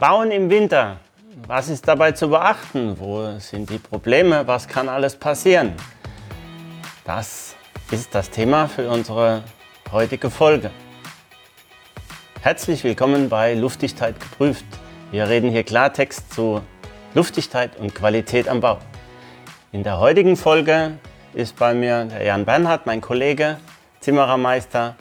Bauen 0.00 0.30
im 0.30 0.48
Winter. 0.48 1.00
Was 1.48 1.68
ist 1.68 1.88
dabei 1.88 2.12
zu 2.12 2.28
beachten? 2.28 3.00
Wo 3.00 3.36
sind 3.40 3.68
die 3.68 3.78
Probleme? 3.78 4.46
Was 4.46 4.68
kann 4.68 4.88
alles 4.88 5.16
passieren? 5.16 5.72
Das 7.04 7.56
ist 7.90 8.14
das 8.14 8.30
Thema 8.30 8.68
für 8.68 8.88
unsere 8.88 9.42
heutige 9.90 10.30
Folge. 10.30 10.70
Herzlich 12.42 12.84
willkommen 12.84 13.28
bei 13.28 13.54
Luftigkeit 13.54 14.20
geprüft. 14.20 14.66
Wir 15.10 15.28
reden 15.28 15.50
hier 15.50 15.64
Klartext 15.64 16.32
zu 16.32 16.62
Luftigkeit 17.14 17.76
und 17.76 17.92
Qualität 17.92 18.48
am 18.48 18.60
Bau. 18.60 18.78
In 19.72 19.82
der 19.82 19.98
heutigen 19.98 20.36
Folge 20.36 20.92
ist 21.34 21.56
bei 21.56 21.74
mir 21.74 22.04
der 22.04 22.22
Jan 22.22 22.44
Bernhard, 22.44 22.86
mein 22.86 23.00
Kollege, 23.00 23.56
Zimmerermeister, 23.98 24.94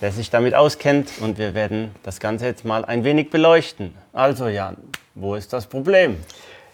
der 0.00 0.12
sich 0.12 0.30
damit 0.30 0.54
auskennt 0.54 1.10
und 1.20 1.38
wir 1.38 1.54
werden 1.54 1.94
das 2.02 2.20
Ganze 2.20 2.46
jetzt 2.46 2.64
mal 2.64 2.84
ein 2.84 3.04
wenig 3.04 3.30
beleuchten. 3.30 3.94
Also 4.12 4.48
Jan, 4.48 4.76
wo 5.14 5.34
ist 5.34 5.52
das 5.52 5.66
Problem? 5.66 6.16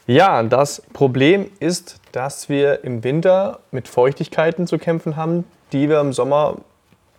Ja, 0.06 0.42
das 0.44 0.82
Problem 0.92 1.50
ist, 1.58 1.96
dass 2.12 2.48
wir 2.48 2.84
im 2.84 3.02
Winter 3.02 3.58
mit 3.72 3.88
Feuchtigkeiten 3.88 4.66
zu 4.66 4.78
kämpfen 4.78 5.16
haben, 5.16 5.44
die 5.72 5.88
wir 5.88 6.00
im 6.00 6.12
Sommer 6.12 6.58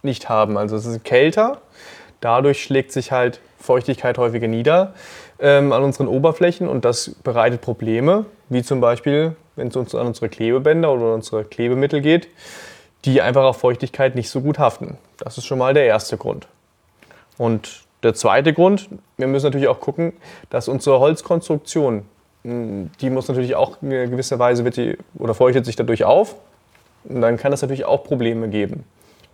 nicht 0.04 0.30
haben. 0.30 0.58
Also 0.58 0.78
es 0.78 0.86
ist 0.86 1.04
kälter, 1.04 1.62
dadurch 2.22 2.64
schlägt 2.64 2.94
sich 2.94 3.12
halt 3.12 3.42
Feuchtigkeit 3.60 4.18
häufiger 4.18 4.48
nieder 4.48 4.94
ähm, 5.40 5.74
an 5.74 5.84
unseren 5.84 6.08
Oberflächen 6.08 6.70
und 6.70 6.86
das 6.86 7.16
bereitet 7.24 7.60
Probleme, 7.60 8.26
wie 8.48 8.64
zum 8.64 8.80
Beispiel, 8.80 9.36
wenn 9.58 9.68
es 9.68 9.76
uns 9.76 9.94
an 9.94 10.08
unsere 10.08 10.30
Klebebänder 10.30 10.94
oder 10.94 11.14
unsere 11.14 11.44
Klebemittel 11.44 12.00
geht 12.00 12.30
die 13.06 13.22
einfach 13.22 13.44
auf 13.44 13.58
Feuchtigkeit 13.58 14.16
nicht 14.16 14.30
so 14.30 14.42
gut 14.42 14.60
haften. 14.60 14.98
Das 15.18 15.38
ist 15.38 15.46
schon 15.46 15.60
mal 15.60 15.74
der 15.74 15.86
erste 15.86 16.18
Grund. 16.18 16.48
Und 17.38 17.86
der 18.04 18.14
zweite 18.14 18.54
Grund, 18.54 18.90
wir 19.18 19.28
müssen 19.28 19.46
natürlich 19.46 19.68
auch 19.68 19.80
gucken, 19.80 20.14
dass 20.50 20.68
unsere 20.68 21.00
Holzkonstruktion, 21.00 22.06
hm, 22.44 22.92
die 23.02 23.10
muss 23.10 23.28
natürlich 23.28 23.56
auch 23.56 23.82
in 23.82 23.90
gewisser 23.90 24.40
Weise 24.40 24.64
wird 24.66 24.78
die, 24.78 24.98
oder 25.18 25.34
feuchtet 25.34 25.66
sich 25.66 25.76
dadurch 25.76 26.04
auf. 26.04 26.36
Und 27.06 27.22
dann 27.22 27.38
kann 27.38 27.54
es 27.54 27.62
natürlich 27.62 27.86
auch 27.86 28.04
Probleme 28.04 28.50
geben, 28.50 28.84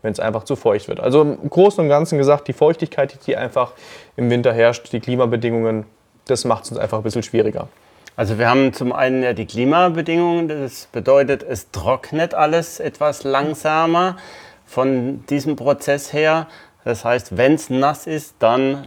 wenn 0.02 0.12
es 0.12 0.20
einfach 0.20 0.44
zu 0.44 0.56
feucht 0.56 0.88
wird. 0.88 1.00
Also 1.00 1.22
im 1.22 1.50
Großen 1.50 1.84
und 1.84 1.90
Ganzen 1.90 2.18
gesagt, 2.18 2.48
die 2.48 2.54
Feuchtigkeit, 2.54 3.20
die 3.26 3.36
einfach 3.36 3.74
im 4.16 4.30
Winter 4.30 4.54
herrscht, 4.54 4.92
die 4.92 5.00
Klimabedingungen, 5.00 5.86
das 6.26 6.46
macht 6.46 6.66
es 6.66 6.72
uns 6.72 6.80
einfach 6.80 7.00
ein 7.00 7.04
bisschen 7.04 7.24
schwieriger. 7.24 7.68
Also 8.16 8.38
wir 8.38 8.48
haben 8.48 8.74
zum 8.74 8.94
einen 8.94 9.24
ja 9.24 9.34
die 9.34 9.48
Klimabedingungen, 9.48 10.48
das 10.48 10.88
bedeutet, 10.92 11.42
es 11.42 11.72
trocknet 11.72 12.36
alles 12.36 12.80
etwas 12.80 13.24
langsamer 13.24 14.18
von 14.68 15.26
diesem 15.28 15.56
Prozess 15.56 16.14
her. 16.14 16.48
Das 16.84 17.04
heißt, 17.06 17.38
wenn 17.38 17.56
es 17.56 17.72
nass 17.72 18.06
ist, 18.06 18.36
dann, 18.38 18.86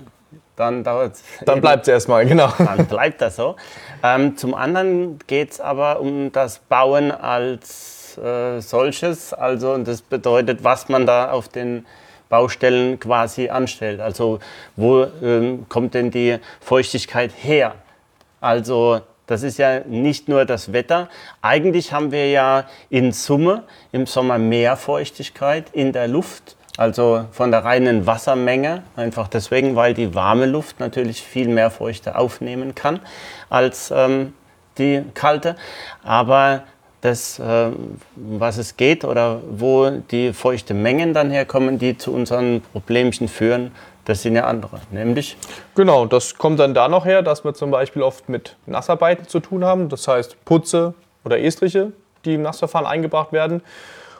dann 0.54 0.84
dauert 0.84 1.14
es. 1.14 1.24
Dann 1.44 1.60
bleibt 1.60 1.82
es 1.82 1.88
erstmal, 1.88 2.24
genau. 2.26 2.52
Dann 2.56 2.86
bleibt 2.86 3.20
das 3.20 3.34
so. 3.34 3.56
Ähm, 4.02 4.36
zum 4.36 4.54
anderen 4.54 5.18
geht 5.26 5.52
es 5.52 5.60
aber 5.60 6.00
um 6.00 6.30
das 6.30 6.60
Bauen 6.60 7.10
als 7.10 8.18
äh, 8.18 8.60
solches. 8.60 9.34
Also 9.34 9.76
das 9.78 10.02
bedeutet, 10.02 10.62
was 10.62 10.88
man 10.88 11.04
da 11.04 11.32
auf 11.32 11.48
den 11.48 11.84
Baustellen 12.28 13.00
quasi 13.00 13.48
anstellt. 13.48 14.00
Also 14.00 14.38
wo 14.76 15.06
ähm, 15.20 15.66
kommt 15.68 15.94
denn 15.94 16.12
die 16.12 16.38
Feuchtigkeit 16.60 17.32
her? 17.36 17.74
Also 18.40 19.00
das 19.26 19.42
ist 19.42 19.58
ja 19.58 19.80
nicht 19.80 20.28
nur 20.28 20.44
das 20.44 20.72
Wetter. 20.72 21.08
Eigentlich 21.42 21.92
haben 21.92 22.12
wir 22.12 22.30
ja 22.30 22.64
in 22.90 23.12
Summe 23.12 23.64
im 23.92 24.06
Sommer 24.06 24.38
mehr 24.38 24.76
Feuchtigkeit 24.76 25.66
in 25.72 25.92
der 25.92 26.08
Luft, 26.08 26.56
also 26.76 27.24
von 27.32 27.50
der 27.50 27.64
reinen 27.64 28.06
Wassermenge. 28.06 28.82
Einfach 28.94 29.28
deswegen, 29.28 29.74
weil 29.74 29.94
die 29.94 30.14
warme 30.14 30.46
Luft 30.46 30.78
natürlich 30.78 31.22
viel 31.22 31.48
mehr 31.48 31.70
Feuchte 31.70 32.16
aufnehmen 32.16 32.74
kann 32.74 33.00
als 33.48 33.92
ähm, 33.94 34.34
die 34.78 35.02
kalte. 35.14 35.56
Aber 36.04 36.62
das, 37.00 37.38
äh, 37.38 37.70
was 38.14 38.58
es 38.58 38.76
geht 38.76 39.04
oder 39.04 39.40
wo 39.48 39.90
die 39.90 40.32
feuchte 40.32 40.74
Mengen 40.74 41.14
dann 41.14 41.30
herkommen, 41.30 41.78
die 41.78 41.96
zu 41.96 42.12
unseren 42.12 42.62
Problemchen 42.72 43.28
führen, 43.28 43.72
das 44.06 44.22
sind 44.22 44.36
ja 44.36 44.44
andere, 44.44 44.80
nämlich? 44.92 45.36
Genau, 45.74 46.06
das 46.06 46.36
kommt 46.36 46.60
dann 46.60 46.74
da 46.74 46.88
noch 46.88 47.04
her, 47.04 47.22
dass 47.22 47.44
wir 47.44 47.54
zum 47.54 47.72
Beispiel 47.72 48.02
oft 48.02 48.28
mit 48.28 48.56
Nassarbeiten 48.66 49.26
zu 49.26 49.40
tun 49.40 49.64
haben. 49.64 49.88
Das 49.88 50.06
heißt 50.06 50.44
Putze 50.44 50.94
oder 51.24 51.40
Estriche, 51.40 51.92
die 52.24 52.34
im 52.34 52.42
Nassverfahren 52.42 52.86
eingebracht 52.86 53.32
werden. 53.32 53.62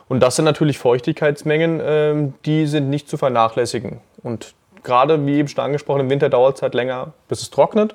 Und 0.09 0.21
das 0.21 0.37
sind 0.37 0.45
natürlich 0.45 0.79
Feuchtigkeitsmengen, 0.79 1.81
ähm, 1.83 2.35
die 2.45 2.67
sind 2.67 2.91
nicht 2.91 3.09
zu 3.09 3.17
vernachlässigen. 3.17 4.01
Und 4.23 4.55
gerade, 4.83 5.25
wie 5.25 5.37
eben 5.37 5.49
schon 5.49 5.65
angesprochen, 5.65 6.01
im 6.01 6.11
Winter 6.11 6.29
dauert 6.29 6.57
es 6.57 6.63
halt 6.63 6.75
länger, 6.75 7.13
bis 7.29 7.43
es 7.43 7.51
trocknet. 7.51 7.95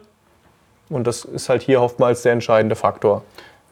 Und 0.90 1.08
das 1.08 1.26
ist 1.26 1.50
halt 1.50 1.62
hier 1.62 1.82
oftmals 1.82 2.22
der 2.22 2.32
entscheidende 2.32 2.76
Faktor. 2.76 3.24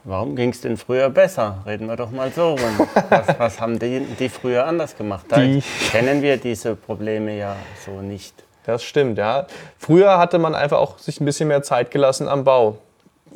Warum 0.06 0.36
ging 0.36 0.50
es 0.50 0.62
denn 0.62 0.78
früher 0.78 1.10
besser? 1.10 1.58
Reden 1.66 1.88
wir 1.88 1.96
doch 1.96 2.12
mal 2.12 2.32
so 2.32 2.52
rum. 2.52 2.88
Was, 3.10 3.40
was 3.40 3.62
haben 3.62 3.80
die, 3.80 4.00
die, 4.18 4.30
früher 4.30 4.66
anders 4.66 4.96
gemacht? 4.96 5.26
Da 5.28 5.42
die 5.42 5.62
kennen 5.92 6.22
wir 6.22 6.38
diese 6.38 6.76
Probleme 6.76 7.38
ja 7.38 7.56
so 7.86 8.02
nicht. 8.02 8.34
Das 8.66 8.84
stimmt, 8.84 9.18
ja. 9.18 9.48
Früher 9.78 10.18
hatte 10.18 10.40
man 10.40 10.56
einfach 10.56 10.78
auch 10.78 11.00
sich 11.00 11.20
ein 11.20 11.26
bisschen 11.26 11.48
mehr 11.48 11.64
Zeit 11.64 11.92
gelassen 11.92 12.28
am 12.28 12.44
Bau. 12.44 12.78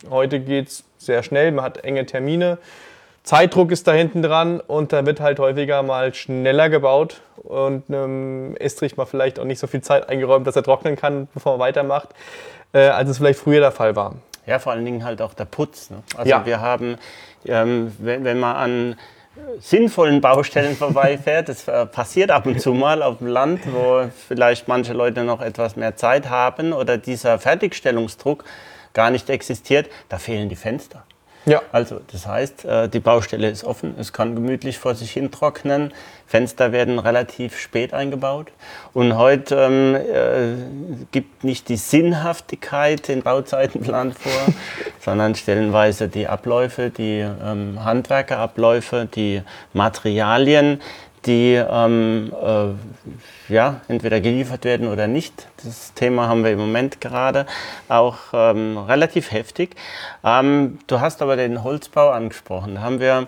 Heute 0.09 0.39
geht 0.39 0.67
es 0.69 0.83
sehr 0.97 1.23
schnell, 1.23 1.51
man 1.51 1.65
hat 1.65 1.83
enge 1.83 2.05
Termine. 2.05 2.57
Zeitdruck 3.23 3.71
ist 3.71 3.87
da 3.87 3.93
hinten 3.93 4.21
dran 4.21 4.59
und 4.59 4.93
da 4.93 5.05
wird 5.05 5.21
halt 5.21 5.39
häufiger 5.39 5.81
mal 5.81 6.13
schneller 6.13 6.69
gebaut 6.69 7.21
und 7.37 7.83
einem 7.87 8.55
Estrich 8.57 8.97
mal 8.97 9.05
vielleicht 9.05 9.39
auch 9.39 9.45
nicht 9.45 9.59
so 9.59 9.67
viel 9.67 9.81
Zeit 9.81 10.09
eingeräumt, 10.09 10.45
dass 10.45 10.55
er 10.55 10.63
trocknen 10.63 10.95
kann, 10.95 11.27
bevor 11.33 11.53
man 11.53 11.67
weitermacht, 11.67 12.09
äh, 12.73 12.79
als 12.79 13.09
es 13.09 13.17
vielleicht 13.17 13.39
früher 13.39 13.59
der 13.59 13.71
Fall 13.71 13.95
war. 13.95 14.15
Ja, 14.45 14.59
vor 14.59 14.73
allen 14.73 14.85
Dingen 14.85 15.03
halt 15.03 15.21
auch 15.21 15.33
der 15.33 15.45
Putz. 15.45 15.89
Ne? 15.89 16.03
Also 16.17 16.29
ja. 16.29 16.45
wir 16.45 16.59
haben, 16.61 16.97
ähm, 17.45 17.93
wenn, 17.99 18.23
wenn 18.23 18.39
man 18.39 18.55
an 18.55 18.95
sinnvollen 19.59 20.21
Baustellen 20.21 20.75
vorbeifährt. 20.75 21.49
Das 21.49 21.67
äh, 21.67 21.85
passiert 21.85 22.31
ab 22.31 22.45
und 22.45 22.59
zu 22.61 22.73
mal 22.73 23.01
auf 23.01 23.17
dem 23.17 23.27
Land, 23.27 23.61
wo 23.71 24.09
vielleicht 24.27 24.67
manche 24.67 24.93
Leute 24.93 25.23
noch 25.23 25.41
etwas 25.41 25.75
mehr 25.75 25.95
Zeit 25.95 26.29
haben 26.29 26.73
oder 26.73 26.97
dieser 26.97 27.39
Fertigstellungsdruck 27.39 28.43
gar 28.93 29.09
nicht 29.09 29.29
existiert. 29.29 29.89
Da 30.09 30.19
fehlen 30.19 30.49
die 30.49 30.55
Fenster. 30.55 31.03
Ja. 31.45 31.61
Also 31.71 31.99
das 32.11 32.25
heißt, 32.25 32.65
äh, 32.65 32.89
die 32.89 32.99
Baustelle 32.99 33.49
ist 33.49 33.63
offen, 33.63 33.95
es 33.99 34.13
kann 34.13 34.35
gemütlich 34.35 34.77
vor 34.77 34.95
sich 34.95 35.11
hin 35.11 35.31
trocknen. 35.31 35.93
Fenster 36.25 36.71
werden 36.71 36.99
relativ 36.99 37.59
spät 37.59 37.93
eingebaut. 37.93 38.51
Und 38.93 39.17
heute 39.17 39.55
ähm, 39.55 39.95
äh, 39.95 41.05
gibt 41.11 41.43
nicht 41.43 41.69
die 41.69 41.75
Sinnhaftigkeit 41.75 43.07
den 43.07 43.21
Bauzeitenplan 43.23 44.13
vor, 44.13 44.31
sondern 44.99 45.35
stellenweise 45.35 46.07
die 46.07 46.27
Abläufe, 46.27 46.89
die 46.89 47.19
ähm, 47.19 47.83
Handwerkerabläufe, 47.83 49.07
die 49.13 49.41
Materialien, 49.73 50.81
die 51.25 51.53
ähm, 51.53 52.33
äh, 52.41 53.53
ja, 53.53 53.81
entweder 53.87 54.21
geliefert 54.21 54.65
werden 54.65 54.87
oder 54.87 55.07
nicht. 55.07 55.47
Das 55.63 55.93
Thema 55.93 56.27
haben 56.27 56.43
wir 56.43 56.51
im 56.51 56.59
Moment 56.59 57.01
gerade 57.01 57.45
auch 57.87 58.17
ähm, 58.33 58.77
relativ 58.77 59.31
heftig. 59.31 59.75
Ähm, 60.23 60.79
du 60.87 60.99
hast 60.99 61.21
aber 61.21 61.35
den 61.35 61.63
Holzbau 61.63 62.09
angesprochen. 62.09 62.75
Da 62.75 62.81
haben 62.81 62.99
wir, 62.99 63.27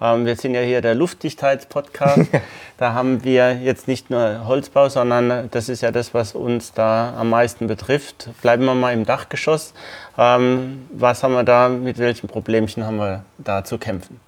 ähm, 0.00 0.26
wir 0.26 0.36
sind 0.36 0.54
ja 0.54 0.60
hier 0.60 0.80
der 0.82 0.94
Luftdichtheitspodcast. 0.94 2.28
da 2.78 2.92
haben 2.92 3.24
wir 3.24 3.56
jetzt 3.56 3.88
nicht 3.88 4.10
nur 4.10 4.46
Holzbau, 4.46 4.88
sondern 4.88 5.48
das 5.50 5.68
ist 5.68 5.80
ja 5.80 5.90
das, 5.90 6.14
was 6.14 6.34
uns 6.34 6.72
da 6.72 7.14
am 7.18 7.30
meisten 7.30 7.66
betrifft. 7.66 8.28
Bleiben 8.42 8.64
wir 8.64 8.74
mal 8.74 8.92
im 8.92 9.04
Dachgeschoss. 9.04 9.72
Ähm, 10.18 10.88
was 10.92 11.22
haben 11.22 11.32
wir 11.32 11.44
da, 11.44 11.68
mit 11.68 11.98
welchen 11.98 12.28
Problemchen 12.28 12.84
haben 12.84 12.96
wir 12.98 13.24
da 13.38 13.64
zu 13.64 13.78
kämpfen? 13.78 14.20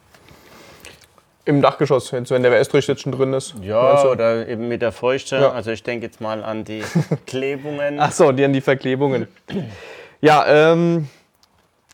Im 1.44 1.60
Dachgeschoss, 1.60 2.12
wenn 2.12 2.42
der 2.42 2.56
Estrich 2.58 2.86
jetzt 2.86 3.03
schon 3.03 3.10
drin 3.10 3.32
ist. 3.32 3.54
Ja, 3.62 4.04
oder 4.04 4.47
eben 4.47 4.69
mit 4.69 4.80
der 4.80 4.92
Feuchte. 4.92 5.36
Ja. 5.36 5.53
Also 5.53 5.72
ich 5.72 5.82
denke 5.82 6.06
jetzt 6.06 6.20
mal 6.20 6.44
an 6.44 6.64
die 6.64 6.82
Klebungen. 7.26 7.98
Ach 7.98 8.12
so, 8.12 8.30
die 8.30 8.44
an 8.44 8.53
die 8.53 8.60
Verklebungen. 8.60 9.27
ja, 10.21 10.44
ähm, 10.47 11.09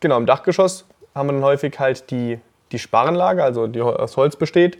genau, 0.00 0.18
im 0.18 0.26
Dachgeschoss 0.26 0.84
haben 1.14 1.28
wir 1.28 1.32
dann 1.32 1.44
häufig 1.44 1.78
halt 1.78 2.10
die, 2.10 2.38
die 2.72 2.78
Sparrenlage, 2.78 3.42
also 3.42 3.66
die 3.66 3.80
aus 3.80 4.18
Holz 4.18 4.36
besteht. 4.36 4.76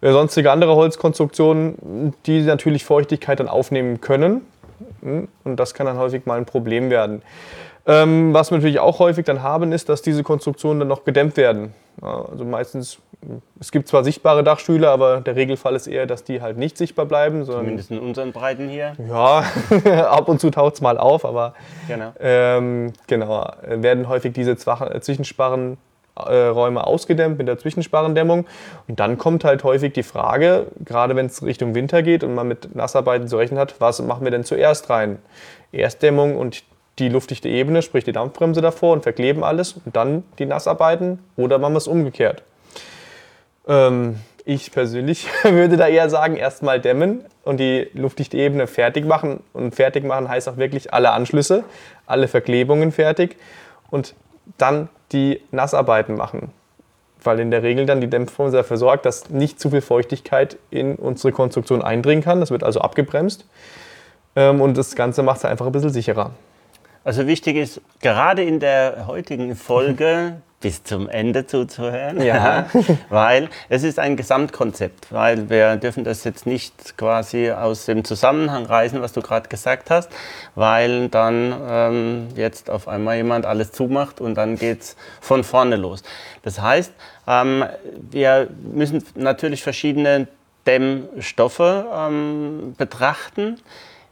Äh, 0.00 0.12
sonstige 0.12 0.52
andere 0.52 0.76
Holzkonstruktionen, 0.76 2.14
die 2.26 2.42
natürlich 2.42 2.84
Feuchtigkeit 2.84 3.40
dann 3.40 3.48
aufnehmen 3.48 4.00
können. 4.00 4.46
Hm, 5.02 5.28
und 5.42 5.56
das 5.56 5.74
kann 5.74 5.86
dann 5.86 5.98
häufig 5.98 6.24
mal 6.26 6.38
ein 6.38 6.46
Problem 6.46 6.90
werden. 6.90 7.22
Ähm, 7.86 8.32
was 8.32 8.50
wir 8.50 8.58
natürlich 8.58 8.80
auch 8.80 8.98
häufig 8.98 9.26
dann 9.26 9.42
haben, 9.42 9.72
ist, 9.72 9.88
dass 9.88 10.00
diese 10.00 10.22
Konstruktionen 10.22 10.80
dann 10.80 10.88
noch 10.88 11.04
gedämmt 11.04 11.36
werden. 11.36 11.74
Also 12.00 12.44
meistens, 12.44 12.98
es 13.60 13.70
gibt 13.70 13.88
zwar 13.88 14.04
sichtbare 14.04 14.42
Dachstühle, 14.42 14.88
aber 14.90 15.20
der 15.20 15.36
Regelfall 15.36 15.76
ist 15.76 15.86
eher, 15.86 16.06
dass 16.06 16.24
die 16.24 16.40
halt 16.40 16.56
nicht 16.56 16.76
sichtbar 16.76 17.06
bleiben. 17.06 17.44
Zumindest 17.44 17.90
in 17.90 18.00
unseren 18.00 18.32
Breiten 18.32 18.68
hier. 18.68 18.94
Ja, 19.08 19.44
ab 20.10 20.28
und 20.28 20.40
zu 20.40 20.50
taucht 20.50 20.74
es 20.74 20.80
mal 20.80 20.98
auf, 20.98 21.24
aber 21.24 21.54
genau, 21.86 22.12
ähm, 22.20 22.92
genau 23.06 23.48
werden 23.66 24.08
häufig 24.08 24.32
diese 24.32 24.52
äh, 24.52 25.00
Zwischensparrenräume 25.00 25.78
äh, 26.80 26.82
ausgedämmt 26.82 27.38
mit 27.38 27.48
der 27.48 27.58
Zwischensparrendämmung. 27.58 28.46
Und 28.88 28.98
dann 28.98 29.18
kommt 29.18 29.44
halt 29.44 29.62
häufig 29.62 29.92
die 29.92 30.02
Frage, 30.02 30.66
gerade 30.84 31.14
wenn 31.16 31.26
es 31.26 31.44
Richtung 31.44 31.74
Winter 31.74 32.02
geht 32.02 32.24
und 32.24 32.34
man 32.34 32.48
mit 32.48 32.74
Nassarbeiten 32.74 33.28
zu 33.28 33.36
rechnen 33.36 33.60
hat, 33.60 33.74
was 33.78 34.02
machen 34.02 34.24
wir 34.24 34.30
denn 34.30 34.44
zuerst 34.44 34.90
rein? 34.90 35.18
Erstdämmung 35.70 36.36
und 36.36 36.64
die 36.98 37.08
luftdichte 37.08 37.48
Ebene, 37.48 37.82
sprich 37.82 38.04
die 38.04 38.12
Dampfbremse 38.12 38.60
davor 38.60 38.92
und 38.92 39.02
verkleben 39.02 39.42
alles 39.42 39.74
und 39.84 39.96
dann 39.96 40.22
die 40.38 40.46
Nassarbeiten 40.46 41.18
oder 41.36 41.58
machen 41.58 41.74
wir 41.74 41.78
es 41.78 41.88
umgekehrt. 41.88 42.42
Ähm, 43.66 44.16
ich 44.44 44.70
persönlich 44.72 45.26
würde 45.42 45.76
da 45.76 45.88
eher 45.88 46.10
sagen, 46.10 46.36
erstmal 46.36 46.80
dämmen 46.80 47.24
und 47.44 47.58
die 47.58 47.88
luftdichte 47.94 48.36
Ebene 48.36 48.66
fertig 48.66 49.06
machen. 49.06 49.40
Und 49.52 49.74
fertig 49.74 50.04
machen 50.04 50.28
heißt 50.28 50.48
auch 50.48 50.56
wirklich 50.56 50.92
alle 50.92 51.12
Anschlüsse, 51.12 51.64
alle 52.06 52.28
Verklebungen 52.28 52.92
fertig 52.92 53.36
und 53.90 54.14
dann 54.58 54.88
die 55.12 55.40
Nassarbeiten 55.50 56.16
machen. 56.16 56.52
Weil 57.22 57.40
in 57.40 57.50
der 57.50 57.62
Regel 57.62 57.86
dann 57.86 58.02
die 58.02 58.10
Dämpfbremse 58.10 58.58
dafür 58.58 58.76
sorgt, 58.76 59.06
dass 59.06 59.30
nicht 59.30 59.58
zu 59.58 59.70
viel 59.70 59.80
Feuchtigkeit 59.80 60.58
in 60.70 60.96
unsere 60.96 61.32
Konstruktion 61.32 61.80
eindringen 61.80 62.22
kann. 62.22 62.40
Das 62.40 62.50
wird 62.50 62.62
also 62.62 62.80
abgebremst. 62.80 63.46
Ähm, 64.36 64.60
und 64.60 64.76
das 64.76 64.94
Ganze 64.94 65.22
macht 65.22 65.38
es 65.38 65.44
einfach 65.46 65.64
ein 65.64 65.72
bisschen 65.72 65.90
sicherer. 65.90 66.32
Also 67.04 67.26
wichtig 67.26 67.56
ist, 67.56 67.82
gerade 68.00 68.42
in 68.42 68.60
der 68.60 69.06
heutigen 69.06 69.56
Folge 69.56 70.40
bis 70.62 70.82
zum 70.82 71.10
Ende 71.10 71.46
zuzuhören, 71.46 72.22
ja. 72.22 72.70
weil 73.10 73.50
es 73.68 73.82
ist 73.82 73.98
ein 73.98 74.16
Gesamtkonzept, 74.16 75.12
weil 75.12 75.50
wir 75.50 75.76
dürfen 75.76 76.04
das 76.04 76.24
jetzt 76.24 76.46
nicht 76.46 76.96
quasi 76.96 77.50
aus 77.50 77.84
dem 77.84 78.02
Zusammenhang 78.02 78.64
reißen, 78.64 79.02
was 79.02 79.12
du 79.12 79.20
gerade 79.20 79.50
gesagt 79.50 79.90
hast, 79.90 80.08
weil 80.54 81.10
dann 81.10 81.54
ähm, 81.68 82.28
jetzt 82.36 82.70
auf 82.70 82.88
einmal 82.88 83.16
jemand 83.16 83.44
alles 83.44 83.72
zumacht 83.72 84.22
und 84.22 84.36
dann 84.36 84.56
geht 84.56 84.80
es 84.80 84.96
von 85.20 85.44
vorne 85.44 85.76
los. 85.76 86.02
Das 86.42 86.62
heißt, 86.62 86.94
ähm, 87.26 87.66
wir 88.10 88.48
müssen 88.72 89.04
natürlich 89.14 89.62
verschiedene 89.62 90.28
Dämmstoffe 90.66 91.60
ähm, 91.60 92.74
betrachten 92.78 93.58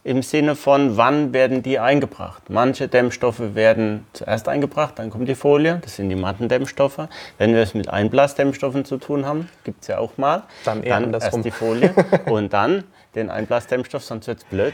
im 0.04 0.22
Sinne 0.22 0.56
von, 0.56 0.96
wann 0.96 1.32
werden 1.32 1.62
die 1.62 1.78
eingebracht. 1.78 2.42
Manche 2.48 2.88
Dämmstoffe 2.88 3.54
werden 3.54 4.04
zuerst 4.12 4.48
eingebracht, 4.48 4.98
dann 4.98 5.10
kommt 5.10 5.28
die 5.28 5.36
Folie, 5.36 5.78
das 5.82 5.96
sind 5.96 6.08
die 6.08 6.16
Mattendämmstoffe. 6.16 7.08
Wenn 7.38 7.54
wir 7.54 7.62
es 7.62 7.74
mit 7.74 7.88
Einblasdämmstoffen 7.88 8.84
zu 8.84 8.98
tun 8.98 9.26
haben, 9.26 9.48
gibt 9.62 9.82
es 9.82 9.88
ja 9.88 9.98
auch 9.98 10.16
mal, 10.16 10.42
dann, 10.64 10.82
dann 10.82 11.14
erst 11.14 11.44
die 11.44 11.52
Folie 11.52 11.94
und 12.26 12.52
dann 12.52 12.84
den 13.14 13.30
Einblasdämmstoff, 13.30 14.02
sonst 14.02 14.26
wird 14.26 14.38
es 14.38 14.44
blöd. 14.44 14.72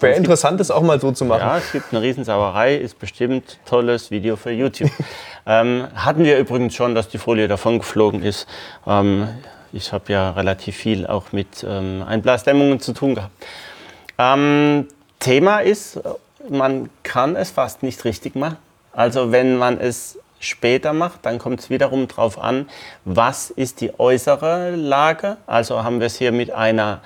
Wäre 0.00 0.14
interessant, 0.14 0.60
das 0.60 0.70
auch 0.70 0.82
mal 0.82 1.00
so 1.00 1.12
zu 1.12 1.24
machen. 1.24 1.40
Ja, 1.40 1.58
es 1.58 1.72
gibt 1.72 1.92
eine 1.92 2.00
Riesensauerei, 2.00 2.76
ist 2.76 2.98
bestimmt 2.98 3.58
tolles 3.66 4.10
Video 4.10 4.36
für 4.36 4.52
YouTube. 4.52 4.90
ähm, 5.46 5.88
hatten 5.94 6.24
wir 6.24 6.38
übrigens 6.38 6.74
schon, 6.74 6.94
dass 6.94 7.08
die 7.08 7.18
Folie 7.18 7.48
davon 7.48 7.78
geflogen 7.78 8.22
ist. 8.22 8.46
Ähm, 8.86 9.28
ich 9.72 9.92
habe 9.92 10.12
ja 10.12 10.30
relativ 10.30 10.76
viel 10.76 11.06
auch 11.06 11.32
mit 11.32 11.66
ähm, 11.68 12.02
Einblasdämmungen 12.06 12.80
zu 12.80 12.92
tun 12.92 13.16
gehabt. 13.16 13.32
Ähm, 14.18 14.88
Thema 15.20 15.60
ist, 15.60 16.00
man 16.48 16.90
kann 17.02 17.36
es 17.36 17.50
fast 17.50 17.82
nicht 17.82 18.04
richtig 18.04 18.34
machen. 18.34 18.56
Also 18.92 19.32
wenn 19.32 19.56
man 19.56 19.80
es 19.80 20.18
später 20.40 20.92
macht, 20.92 21.26
dann 21.26 21.38
kommt 21.38 21.60
es 21.60 21.70
wiederum 21.70 22.08
darauf 22.08 22.38
an, 22.38 22.68
was 23.04 23.50
ist 23.50 23.80
die 23.80 23.98
äußere 23.98 24.74
Lage. 24.76 25.36
Also 25.46 25.82
haben 25.82 26.00
wir 26.00 26.06
es 26.06 26.16
hier 26.16 26.32
mit 26.32 26.50
einer 26.50 27.00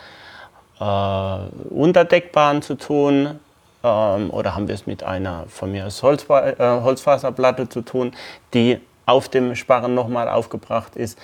äh, 0.81 1.75
Unterdeckbahn 1.75 2.63
zu 2.63 2.77
tun 2.77 3.39
ähm, 3.83 4.31
oder 4.31 4.55
haben 4.55 4.69
wir 4.69 4.75
es 4.75 4.87
mit 4.87 5.03
einer 5.03 5.45
von 5.49 5.73
mir 5.73 5.87
aus 5.87 6.03
Holz, 6.03 6.27
äh, 6.29 6.55
Holzfaserplatte 6.59 7.69
zu 7.69 7.83
tun, 7.83 8.13
die 8.55 8.81
auf 9.07 9.29
dem 9.29 9.55
Sparren 9.57 9.95
nochmal 9.95 10.29
aufgebracht 10.29 10.97
ist 10.97 11.19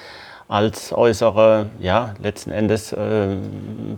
als 0.49 0.95
äußere, 0.95 1.67
ja, 1.79 2.15
letzten 2.23 2.50
Endes 2.50 2.93
äh, 2.93 3.37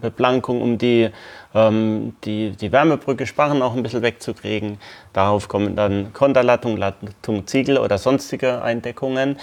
Beplankung, 0.01 0.61
um 0.61 0.79
die, 0.79 1.11
ähm, 1.55 2.17
die, 2.25 2.51
die 2.51 2.73
Wärmebrücke 2.73 3.25
Sparren 3.27 3.63
auch 3.63 3.75
ein 3.77 3.85
bisschen 3.85 4.03
wegzukriegen. 4.03 4.79
Darauf 5.13 5.47
kommen 5.47 5.77
dann 5.77 6.13
Konterlattung, 6.13 6.77
Lattung, 6.77 7.47
Ziegel 7.47 7.79
oder 7.79 7.99
sonstige 7.99 8.63
Eindeckungen. 8.63 9.39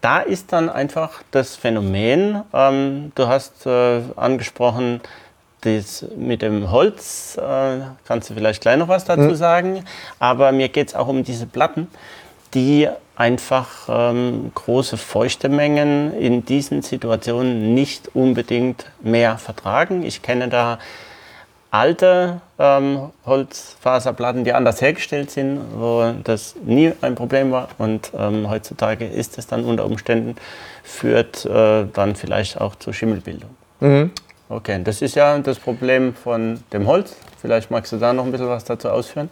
Da 0.00 0.20
ist 0.20 0.52
dann 0.52 0.70
einfach 0.70 1.22
das 1.32 1.56
Phänomen, 1.56 2.42
ähm, 2.52 3.10
du 3.16 3.26
hast 3.26 3.66
äh, 3.66 4.02
angesprochen, 4.14 5.00
das 5.62 6.06
mit 6.16 6.42
dem 6.42 6.70
Holz, 6.70 7.36
äh, 7.36 7.78
kannst 8.04 8.30
du 8.30 8.34
vielleicht 8.34 8.60
gleich 8.60 8.76
noch 8.76 8.88
was 8.88 9.04
dazu 9.04 9.22
mhm. 9.22 9.34
sagen, 9.34 9.84
aber 10.20 10.52
mir 10.52 10.68
geht 10.68 10.88
es 10.88 10.94
auch 10.94 11.08
um 11.08 11.24
diese 11.24 11.46
Platten, 11.46 11.88
die 12.54 12.88
einfach 13.16 13.88
ähm, 13.88 14.50
große 14.54 14.96
feuchte 14.96 15.48
Mengen 15.48 16.12
in 16.14 16.44
diesen 16.44 16.82
Situationen 16.82 17.74
nicht 17.74 18.14
unbedingt 18.14 18.86
mehr 19.00 19.38
vertragen. 19.38 20.02
Ich 20.04 20.22
kenne 20.22 20.48
da 20.48 20.78
alte 21.70 22.40
ähm, 22.58 23.10
Holzfaserplatten, 23.26 24.44
die 24.44 24.52
anders 24.52 24.80
hergestellt 24.80 25.30
sind, 25.30 25.60
wo 25.76 26.14
das 26.22 26.54
nie 26.64 26.92
ein 27.00 27.16
Problem 27.16 27.50
war. 27.50 27.68
Und 27.78 28.12
ähm, 28.16 28.48
heutzutage 28.48 29.06
ist 29.06 29.38
es 29.38 29.48
dann 29.48 29.64
unter 29.64 29.84
Umständen, 29.84 30.36
führt 30.84 31.44
äh, 31.46 31.86
dann 31.92 32.14
vielleicht 32.14 32.60
auch 32.60 32.76
zur 32.76 32.94
Schimmelbildung. 32.94 33.50
Mhm. 33.80 34.12
Okay, 34.48 34.80
das 34.84 35.02
ist 35.02 35.16
ja 35.16 35.36
das 35.38 35.58
Problem 35.58 36.14
von 36.14 36.60
dem 36.72 36.86
Holz. 36.86 37.16
Vielleicht 37.40 37.70
magst 37.70 37.92
du 37.92 37.96
da 37.96 38.12
noch 38.12 38.24
ein 38.24 38.30
bisschen 38.30 38.48
was 38.48 38.64
dazu 38.64 38.88
ausführen. 38.88 39.28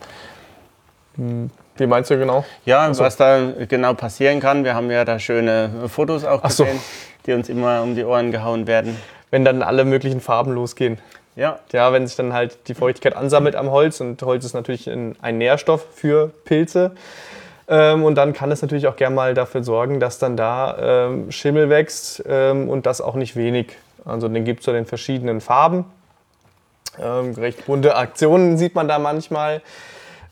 Hm. 1.16 1.50
Wie 1.76 1.86
meinst 1.86 2.10
du 2.10 2.18
genau? 2.18 2.44
Ja, 2.64 2.80
also. 2.80 3.02
was 3.02 3.16
da 3.16 3.52
genau 3.68 3.94
passieren 3.94 4.40
kann. 4.40 4.64
Wir 4.64 4.74
haben 4.74 4.90
ja 4.90 5.04
da 5.04 5.18
schöne 5.18 5.88
Fotos 5.88 6.24
auch 6.24 6.42
gesehen, 6.42 6.76
so. 6.76 6.82
die 7.26 7.32
uns 7.32 7.48
immer 7.48 7.82
um 7.82 7.94
die 7.94 8.04
Ohren 8.04 8.30
gehauen 8.30 8.66
werden. 8.66 8.96
Wenn 9.30 9.44
dann 9.44 9.62
alle 9.62 9.84
möglichen 9.84 10.20
Farben 10.20 10.52
losgehen. 10.52 10.98
Ja. 11.34 11.58
Ja, 11.72 11.92
wenn 11.92 12.06
sich 12.06 12.16
dann 12.16 12.34
halt 12.34 12.68
die 12.68 12.74
Feuchtigkeit 12.74 13.16
ansammelt 13.16 13.56
am 13.56 13.70
Holz 13.70 14.00
und 14.00 14.22
Holz 14.22 14.44
ist 14.44 14.52
natürlich 14.52 14.88
ein, 14.88 15.38
Nährstoff 15.38 15.86
für 15.94 16.30
Pilze. 16.44 16.92
Ähm, 17.68 18.04
und 18.04 18.16
dann 18.16 18.34
kann 18.34 18.52
es 18.52 18.60
natürlich 18.60 18.86
auch 18.86 18.96
gerne 18.96 19.16
mal 19.16 19.32
dafür 19.32 19.64
sorgen, 19.64 19.98
dass 19.98 20.18
dann 20.18 20.36
da 20.36 21.06
ähm, 21.06 21.32
Schimmel 21.32 21.70
wächst 21.70 22.22
ähm, 22.28 22.68
und 22.68 22.84
das 22.84 23.00
auch 23.00 23.14
nicht 23.14 23.34
wenig. 23.34 23.78
Also 24.04 24.28
den 24.28 24.44
gibt 24.44 24.60
es 24.60 24.66
ja 24.66 24.74
in 24.74 24.84
verschiedenen 24.84 25.40
Farben. 25.40 25.86
Recht 26.98 27.64
bunte 27.64 27.96
Aktionen 27.96 28.58
sieht 28.58 28.74
man 28.74 28.86
da 28.86 28.98
manchmal. 28.98 29.62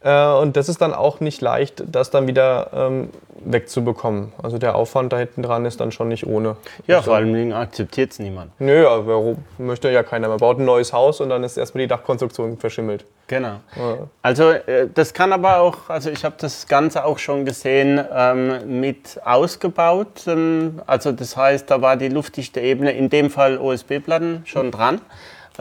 Äh, 0.02 0.32
und 0.32 0.56
das 0.56 0.69
ist 0.69 0.81
dann 0.81 0.94
auch 0.94 1.20
nicht 1.20 1.41
leicht, 1.41 1.82
das 1.87 2.11
dann 2.11 2.26
wieder 2.26 2.70
ähm, 2.73 3.11
wegzubekommen. 3.44 4.32
Also 4.43 4.58
der 4.58 4.75
Aufwand 4.75 5.12
da 5.12 5.19
hinten 5.19 5.43
dran 5.43 5.64
ist 5.67 5.81
dann 5.81 5.93
schon 5.93 6.08
nicht 6.08 6.26
ohne. 6.26 6.56
Ja, 6.87 7.02
vor 7.02 7.17
allem 7.17 7.32
Dingen 7.32 7.52
akzeptiert 7.52 8.12
es 8.12 8.19
niemand. 8.19 8.52
Nö, 8.58 8.82
ja, 8.82 9.06
warum? 9.06 9.37
Möchte 9.58 9.91
ja 9.91 10.02
keiner. 10.02 10.29
Man 10.29 10.38
baut 10.38 10.58
ein 10.58 10.64
neues 10.64 10.93
Haus 10.93 11.20
und 11.20 11.29
dann 11.29 11.44
ist 11.44 11.56
erstmal 11.56 11.82
die 11.82 11.88
Dachkonstruktion 11.88 12.56
verschimmelt. 12.56 13.05
Genau. 13.26 13.61
Ja. 13.76 13.99
Also 14.23 14.50
äh, 14.50 14.88
das 14.92 15.12
kann 15.12 15.33
aber 15.33 15.61
auch, 15.61 15.88
also 15.88 16.11
ich 16.11 16.25
habe 16.25 16.37
das 16.38 16.66
Ganze 16.66 17.04
auch 17.04 17.19
schon 17.19 17.45
gesehen, 17.45 18.02
ähm, 18.12 18.80
mit 18.80 19.21
ausgebaut. 19.25 20.26
Ähm, 20.26 20.80
also 20.87 21.12
das 21.12 21.37
heißt, 21.37 21.71
da 21.71 21.83
war 21.83 21.97
die 21.97 22.09
luftdichte 22.09 22.61
Ebene, 22.61 22.92
in 22.92 23.11
dem 23.11 23.30
Fall 23.30 23.59
OSB-Platten, 23.59 24.42
schon 24.47 24.71
dran. 24.71 25.00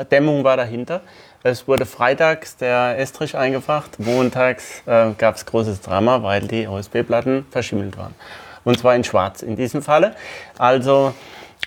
Dämmung 0.05 0.43
war 0.43 0.55
dahinter. 0.55 1.01
Es 1.41 1.69
wurde 1.69 1.85
freitags 1.85 2.57
der 2.57 2.99
Estrich 2.99 3.37
eingebracht, 3.37 3.97
montags 3.97 4.81
äh, 4.85 5.11
gab 5.17 5.35
es 5.35 5.45
großes 5.45 5.79
Drama, 5.79 6.21
weil 6.21 6.41
die 6.41 6.67
OSB-Platten 6.67 7.45
verschimmelt 7.49 7.97
waren. 7.97 8.13
Und 8.65 8.77
zwar 8.77 8.93
in 8.93 9.05
schwarz 9.05 9.41
in 9.41 9.55
diesem 9.55 9.81
Falle. 9.81 10.15
Also 10.57 11.13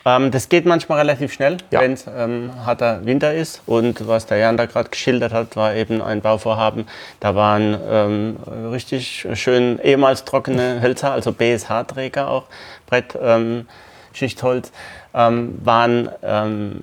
ähm, 0.05 0.31
das 0.31 0.50
geht 0.50 0.67
manchmal 0.67 0.99
relativ 0.99 1.33
schnell, 1.33 1.57
ja. 1.71 1.81
wenn 1.81 1.95
es 1.95 2.05
ähm, 2.07 2.50
harter 2.67 3.07
Winter 3.07 3.33
ist. 3.33 3.62
Und 3.64 4.07
was 4.07 4.26
der 4.26 4.37
Jan 4.37 4.59
da 4.59 4.67
gerade 4.67 4.91
geschildert 4.91 5.33
hat, 5.33 5.57
war 5.57 5.75
eben 5.75 6.02
ein 6.02 6.21
Bauvorhaben. 6.21 6.87
Da 7.21 7.35
waren 7.35 7.79
ähm, 7.88 8.37
richtig 8.71 9.26
schön 9.33 9.79
ehemals 9.83 10.26
trockene 10.26 10.83
Hölzer, 10.83 11.12
also 11.12 11.33
BSH-Träger 11.33 12.29
auch, 12.29 12.45
Brett, 12.87 13.19
ähm, 13.23 13.67
Schichtholz, 14.12 14.71
ähm, 15.14 15.59
waren 15.64 16.11
ähm, 16.23 16.83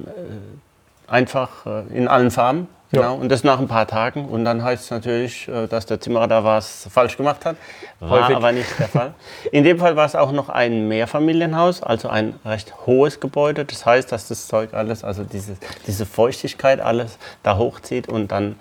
einfach 1.05 1.67
äh, 1.67 1.95
in 1.95 2.07
allen 2.07 2.31
Farben 2.31 2.67
Genau, 2.91 3.15
und 3.15 3.29
das 3.29 3.43
nach 3.43 3.59
ein 3.59 3.67
paar 3.67 3.85
Tagen. 3.85 4.25
Und 4.25 4.45
dann 4.45 4.63
heißt 4.63 4.85
es 4.85 4.91
natürlich, 4.91 5.47
äh, 5.47 5.67
dass 5.67 5.85
der 5.85 5.99
Zimmerer 5.99 6.27
da 6.27 6.43
was 6.43 6.87
falsch 6.91 7.17
gemacht 7.17 7.45
hat. 7.45 7.55
War 7.99 8.21
Häufig. 8.21 8.35
aber 8.35 8.51
nicht 8.51 8.67
der 8.79 8.87
Fall. 8.87 9.13
In 9.51 9.63
dem 9.63 9.77
Fall 9.77 9.95
war 9.95 10.05
es 10.05 10.15
auch 10.15 10.31
noch 10.31 10.49
ein 10.49 10.87
Mehrfamilienhaus, 10.87 11.83
also 11.83 12.09
ein 12.09 12.39
recht 12.45 12.73
hohes 12.87 13.19
Gebäude. 13.19 13.65
Das 13.65 13.85
heißt, 13.85 14.11
dass 14.11 14.27
das 14.27 14.47
Zeug 14.47 14.73
alles, 14.73 15.03
also 15.03 15.23
diese, 15.23 15.57
diese 15.85 16.05
Feuchtigkeit 16.05 16.79
alles 16.79 17.19
da 17.43 17.57
hochzieht 17.57 18.09
und 18.09 18.31
dann 18.31 18.55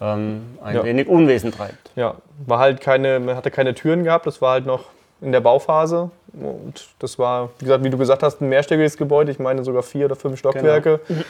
ähm, 0.00 0.58
ein 0.62 0.76
ja. 0.76 0.84
wenig 0.84 1.08
Unwesen 1.08 1.50
treibt. 1.50 1.90
Ja, 1.96 2.16
war 2.46 2.58
halt 2.58 2.80
keine, 2.80 3.18
man 3.20 3.36
hatte 3.36 3.50
keine 3.50 3.74
Türen 3.74 4.04
gehabt, 4.04 4.26
das 4.26 4.42
war 4.42 4.52
halt 4.52 4.66
noch 4.66 4.84
in 5.20 5.32
der 5.32 5.40
Bauphase. 5.40 6.10
Und 6.32 6.88
das 6.98 7.18
war, 7.18 7.50
wie 7.58 7.64
gesagt, 7.64 7.84
wie 7.84 7.90
du 7.90 7.98
gesagt 7.98 8.22
hast, 8.22 8.40
ein 8.40 8.48
mehrstöckiges 8.48 8.96
Gebäude. 8.96 9.30
Ich 9.30 9.38
meine 9.38 9.64
sogar 9.64 9.82
vier 9.82 10.06
oder 10.06 10.16
fünf 10.16 10.38
Stockwerke. 10.38 11.00
Genau. 11.06 11.22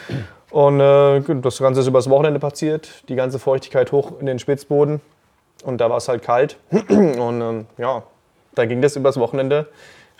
Und 0.51 0.81
äh, 0.81 1.21
das 1.43 1.59
Ganze 1.59 1.81
ist 1.81 1.87
übers 1.87 2.09
Wochenende 2.09 2.41
passiert. 2.41 3.09
Die 3.09 3.15
ganze 3.15 3.39
Feuchtigkeit 3.39 3.93
hoch 3.93 4.13
in 4.21 4.27
den 4.27 4.39
Spitzboden. 4.39 5.01
Und 5.65 5.81
da 5.81 5.91
war 5.91 5.99
es 5.99 6.09
halt 6.09 6.23
kalt. 6.23 6.57
Und 6.71 7.41
ähm, 7.41 7.67
ja, 7.77 8.03
da 8.55 8.65
ging 8.67 8.81
das 8.81 8.97
übers 8.97 9.19
Wochenende 9.19 9.67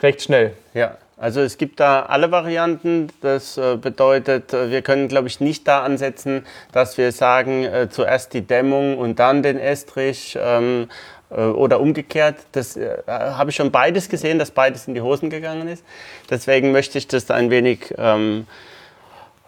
recht 0.01 0.21
schnell. 0.21 0.53
Ja, 0.73 0.97
Also 1.17 1.39
es 1.39 1.57
gibt 1.57 1.79
da 1.79 2.01
alle 2.01 2.31
Varianten. 2.31 3.07
Das 3.21 3.57
äh, 3.57 3.77
bedeutet, 3.77 4.53
äh, 4.53 4.69
wir 4.69 4.81
können, 4.81 5.07
glaube 5.07 5.27
ich, 5.27 5.39
nicht 5.39 5.67
da 5.67 5.83
ansetzen, 5.83 6.45
dass 6.73 6.97
wir 6.97 7.11
sagen, 7.11 7.63
äh, 7.63 7.87
zuerst 7.89 8.33
die 8.33 8.41
Dämmung 8.41 8.97
und 8.97 9.19
dann 9.19 9.41
den 9.41 9.57
Estrich 9.57 10.37
ähm, 10.41 10.89
oder 11.29 11.79
umgekehrt. 11.79 12.37
Das 12.51 12.77
äh, 12.77 12.97
habe 13.07 13.49
ich 13.49 13.55
schon 13.55 13.71
beides 13.71 14.09
gesehen, 14.09 14.39
dass 14.39 14.51
beides 14.51 14.87
in 14.87 14.93
die 14.93 15.01
Hosen 15.01 15.29
gegangen 15.29 15.67
ist. 15.67 15.83
Deswegen 16.29 16.71
möchte 16.71 16.97
ich 16.97 17.07
das 17.07 17.29
ein 17.31 17.49
wenig 17.49 17.93
ähm, 17.97 18.47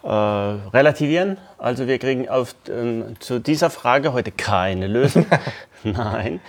äh, 0.02 0.08
relativieren. 0.08 1.38
Also 1.58 1.86
wir 1.86 1.98
kriegen 1.98 2.28
auf, 2.28 2.54
ähm, 2.68 3.16
zu 3.20 3.38
dieser 3.38 3.70
Frage 3.70 4.12
heute 4.12 4.30
keine 4.30 4.86
Lösung. 4.86 5.26
Nein. 5.82 6.40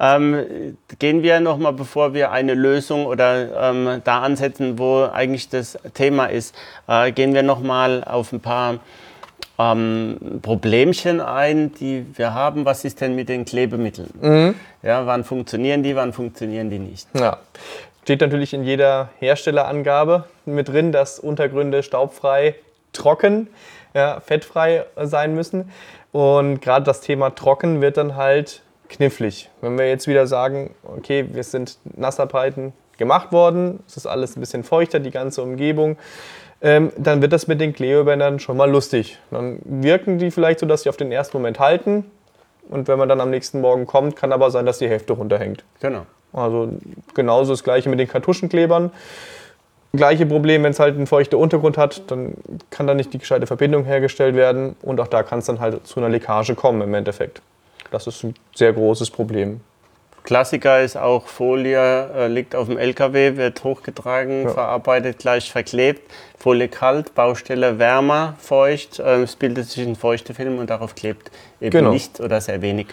Ähm, 0.00 0.76
gehen 0.98 1.22
wir 1.22 1.38
nochmal, 1.38 1.72
bevor 1.72 2.12
wir 2.12 2.32
eine 2.32 2.54
Lösung 2.54 3.06
oder 3.06 3.70
ähm, 3.70 4.02
da 4.02 4.22
ansetzen, 4.22 4.78
wo 4.78 5.04
eigentlich 5.04 5.48
das 5.48 5.78
Thema 5.94 6.26
ist, 6.26 6.56
äh, 6.88 7.12
gehen 7.12 7.34
wir 7.34 7.44
nochmal 7.44 8.02
auf 8.02 8.32
ein 8.32 8.40
paar 8.40 8.80
ähm, 9.58 10.40
Problemchen 10.42 11.20
ein, 11.20 11.72
die 11.74 12.06
wir 12.14 12.34
haben. 12.34 12.64
Was 12.64 12.84
ist 12.84 13.00
denn 13.00 13.14
mit 13.14 13.28
den 13.28 13.44
Klebemitteln? 13.44 14.10
Mhm. 14.20 14.54
Ja, 14.82 15.06
wann 15.06 15.24
funktionieren 15.24 15.82
die, 15.82 15.96
wann 15.96 16.12
funktionieren 16.12 16.70
die 16.70 16.78
nicht? 16.78 17.08
Ja. 17.14 17.38
Steht 18.02 18.20
natürlich 18.20 18.52
in 18.52 18.64
jeder 18.64 19.10
Herstellerangabe 19.20 20.24
mit 20.44 20.68
drin, 20.68 20.90
dass 20.90 21.20
Untergründe 21.20 21.84
staubfrei, 21.84 22.56
trocken, 22.92 23.46
ja, 23.94 24.20
fettfrei 24.20 24.84
sein 24.96 25.34
müssen. 25.34 25.70
Und 26.10 26.60
gerade 26.60 26.84
das 26.84 27.00
Thema 27.00 27.30
trocken 27.30 27.80
wird 27.80 27.96
dann 27.96 28.16
halt 28.16 28.62
knifflig. 28.88 29.50
Wenn 29.60 29.78
wir 29.78 29.88
jetzt 29.88 30.08
wieder 30.08 30.26
sagen, 30.26 30.74
okay, 30.82 31.26
wir 31.32 31.44
sind 31.44 31.78
Nassarbeiten 31.96 32.72
gemacht 32.98 33.32
worden, 33.32 33.80
es 33.86 33.96
ist 33.96 34.06
alles 34.06 34.36
ein 34.36 34.40
bisschen 34.40 34.64
feuchter, 34.64 35.00
die 35.00 35.10
ganze 35.10 35.42
Umgebung, 35.42 35.96
ähm, 36.62 36.92
dann 36.96 37.20
wird 37.20 37.32
das 37.32 37.48
mit 37.48 37.60
den 37.60 37.72
Klebebändern 37.72 38.38
schon 38.38 38.56
mal 38.56 38.70
lustig. 38.70 39.18
Dann 39.30 39.58
wirken 39.64 40.18
die 40.18 40.30
vielleicht 40.30 40.60
so, 40.60 40.66
dass 40.66 40.82
sie 40.82 40.88
auf 40.88 40.96
den 40.96 41.10
ersten 41.10 41.36
Moment 41.36 41.58
halten 41.58 42.04
und 42.68 42.88
wenn 42.88 42.98
man 42.98 43.08
dann 43.08 43.20
am 43.20 43.30
nächsten 43.30 43.60
Morgen 43.60 43.86
kommt, 43.86 44.16
kann 44.16 44.32
aber 44.32 44.50
sein, 44.50 44.64
dass 44.64 44.78
die 44.78 44.88
Hälfte 44.88 45.12
runterhängt. 45.12 45.64
Genau. 45.80 46.06
Also 46.32 46.70
genauso 47.14 47.52
das 47.52 47.64
gleiche 47.64 47.88
mit 47.88 47.98
den 47.98 48.08
Kartuschenklebern. 48.08 48.90
Gleiche 49.92 50.24
Problem, 50.24 50.62
wenn 50.62 50.70
es 50.70 50.80
halt 50.80 50.96
einen 50.96 51.06
feuchten 51.06 51.38
Untergrund 51.38 51.76
hat, 51.76 52.10
dann 52.10 52.34
kann 52.70 52.86
da 52.86 52.94
nicht 52.94 53.12
die 53.12 53.18
gescheite 53.18 53.46
Verbindung 53.46 53.84
hergestellt 53.84 54.34
werden 54.34 54.74
und 54.80 54.98
auch 55.00 55.08
da 55.08 55.22
kann 55.22 55.40
es 55.40 55.46
dann 55.46 55.60
halt 55.60 55.86
zu 55.86 56.00
einer 56.00 56.08
Leckage 56.08 56.54
kommen 56.54 56.80
im 56.80 56.94
Endeffekt. 56.94 57.42
Das 57.90 58.06
ist 58.06 58.24
ein 58.24 58.34
sehr 58.54 58.72
großes 58.72 59.10
Problem. 59.10 59.60
Klassiker 60.24 60.80
ist 60.82 60.96
auch 60.96 61.26
Folie, 61.26 62.10
äh, 62.14 62.28
liegt 62.28 62.54
auf 62.54 62.68
dem 62.68 62.78
LKW, 62.78 63.36
wird 63.36 63.64
hochgetragen, 63.64 64.44
ja. 64.44 64.50
verarbeitet, 64.50 65.18
gleich 65.18 65.50
verklebt. 65.50 66.10
Folie 66.38 66.68
kalt, 66.68 67.14
Baustelle 67.14 67.78
wärmer, 67.78 68.36
feucht. 68.38 69.00
Äh, 69.00 69.22
es 69.22 69.36
bildet 69.36 69.68
sich 69.68 69.84
ein 69.86 69.96
feuchter 69.96 70.34
Film 70.34 70.58
und 70.58 70.70
darauf 70.70 70.94
klebt 70.94 71.30
eben 71.60 71.70
genau. 71.70 71.92
nicht 71.92 72.20
oder 72.20 72.40
sehr 72.40 72.62
wenig. 72.62 72.86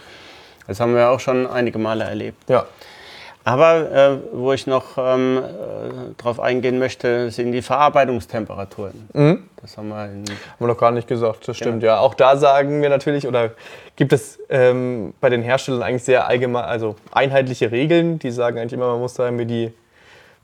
Das 0.68 0.80
haben 0.80 0.96
wir 0.96 1.10
auch 1.10 1.20
schon 1.20 1.48
einige 1.48 1.78
Male 1.80 2.04
erlebt. 2.04 2.50
Ja. 2.50 2.66
Aber 3.50 3.92
äh, 3.92 4.18
wo 4.32 4.54
ich 4.54 4.68
noch 4.68 5.00
ähm, 5.00 5.40
äh, 5.40 6.22
drauf 6.22 6.40
eingehen 6.40 6.78
möchte, 6.78 7.32
sind 7.32 7.52
die 7.52 7.64
Verarbeitungstemperaturen. 7.64 9.10
Mhm. 9.12 9.50
Das 9.60 9.76
haben 9.76 9.90
wir, 9.90 9.96
haben 9.96 10.24
wir, 10.60 10.68
noch 10.68 10.78
gar 10.78 10.92
nicht 10.92 11.08
gesagt, 11.08 11.48
das 11.48 11.58
stimmt. 11.58 11.82
Ja. 11.82 11.96
ja. 11.96 12.00
auch 12.00 12.14
da 12.14 12.38
sagen 12.38 12.80
wir 12.84 12.90
natürlich, 12.90 13.26
oder 13.26 13.50
gibt 13.96 14.14
es 14.14 14.38
ähm, 14.50 15.16
bei 15.20 15.30
den 15.30 15.42
Herstellern 15.42 15.82
eigentlich 15.82 16.04
sehr 16.04 16.28
allgemein, 16.28 16.66
also 16.66 16.96
einheitliche 17.12 17.72
Regeln, 17.72 18.20
die 18.20 18.30
sagen 18.30 18.60
eigentlich 18.60 18.74
immer, 18.74 18.92
man 18.92 19.00
muss 19.00 19.16
da 19.16 19.26
irgendwie 19.26 19.48
die 19.48 19.74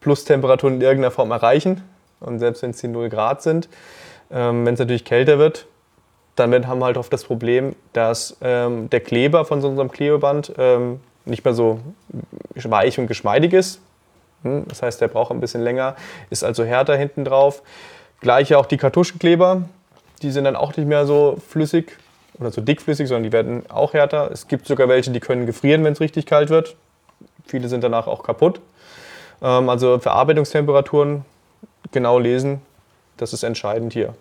Plustemperaturen 0.01 0.73
in 0.77 0.81
irgendeiner 0.81 1.11
Form 1.11 1.29
erreichen. 1.29 1.83
Und 2.21 2.39
selbst 2.39 2.63
wenn 2.63 2.71
es 2.71 2.77
die 2.77 2.87
0 2.87 3.09
Grad 3.09 3.43
sind, 3.43 3.69
ähm, 4.31 4.65
wenn 4.65 4.73
es 4.73 4.79
natürlich 4.79 5.05
kälter 5.05 5.37
wird, 5.37 5.67
dann 6.35 6.67
haben 6.67 6.79
wir 6.79 6.85
halt 6.85 6.97
oft 6.97 7.13
das 7.13 7.23
Problem, 7.23 7.75
dass 7.93 8.35
ähm, 8.41 8.89
der 8.89 9.01
Kleber 9.01 9.45
von 9.45 9.61
so 9.61 9.67
unserem 9.67 9.91
Klebeband 9.91 10.53
ähm, 10.57 11.01
nicht 11.25 11.43
mehr 11.43 11.53
so 11.53 11.79
weich 12.55 12.99
und 12.99 13.07
geschmeidig 13.07 13.53
ist. 13.53 13.81
Hm, 14.43 14.65
das 14.67 14.81
heißt, 14.81 15.01
der 15.01 15.07
braucht 15.07 15.31
ein 15.31 15.39
bisschen 15.39 15.61
länger, 15.61 15.95
ist 16.29 16.43
also 16.43 16.63
härter 16.63 16.95
hinten 16.95 17.25
drauf. 17.25 17.61
Gleiche 18.21 18.57
auch 18.57 18.65
die 18.65 18.77
Kartuschenkleber, 18.77 19.63
die 20.21 20.31
sind 20.31 20.45
dann 20.45 20.55
auch 20.55 20.75
nicht 20.75 20.87
mehr 20.87 21.05
so 21.05 21.37
flüssig 21.47 21.97
oder 22.39 22.51
so 22.51 22.61
dickflüssig, 22.61 23.07
sondern 23.07 23.23
die 23.23 23.31
werden 23.31 23.63
auch 23.69 23.93
härter. 23.93 24.31
Es 24.31 24.47
gibt 24.47 24.67
sogar 24.67 24.87
welche, 24.87 25.11
die 25.11 25.19
können 25.19 25.45
gefrieren, 25.45 25.83
wenn 25.83 25.93
es 25.93 25.99
richtig 25.99 26.25
kalt 26.25 26.49
wird. 26.49 26.75
Viele 27.45 27.67
sind 27.67 27.83
danach 27.83 28.07
auch 28.07 28.23
kaputt. 28.23 28.61
Ähm, 29.41 29.69
also 29.69 29.99
Verarbeitungstemperaturen 29.99 31.25
genau 31.91 32.19
lesen, 32.19 32.61
das 33.17 33.33
ist 33.33 33.43
entscheidend 33.43 33.93
hier. 33.93 34.13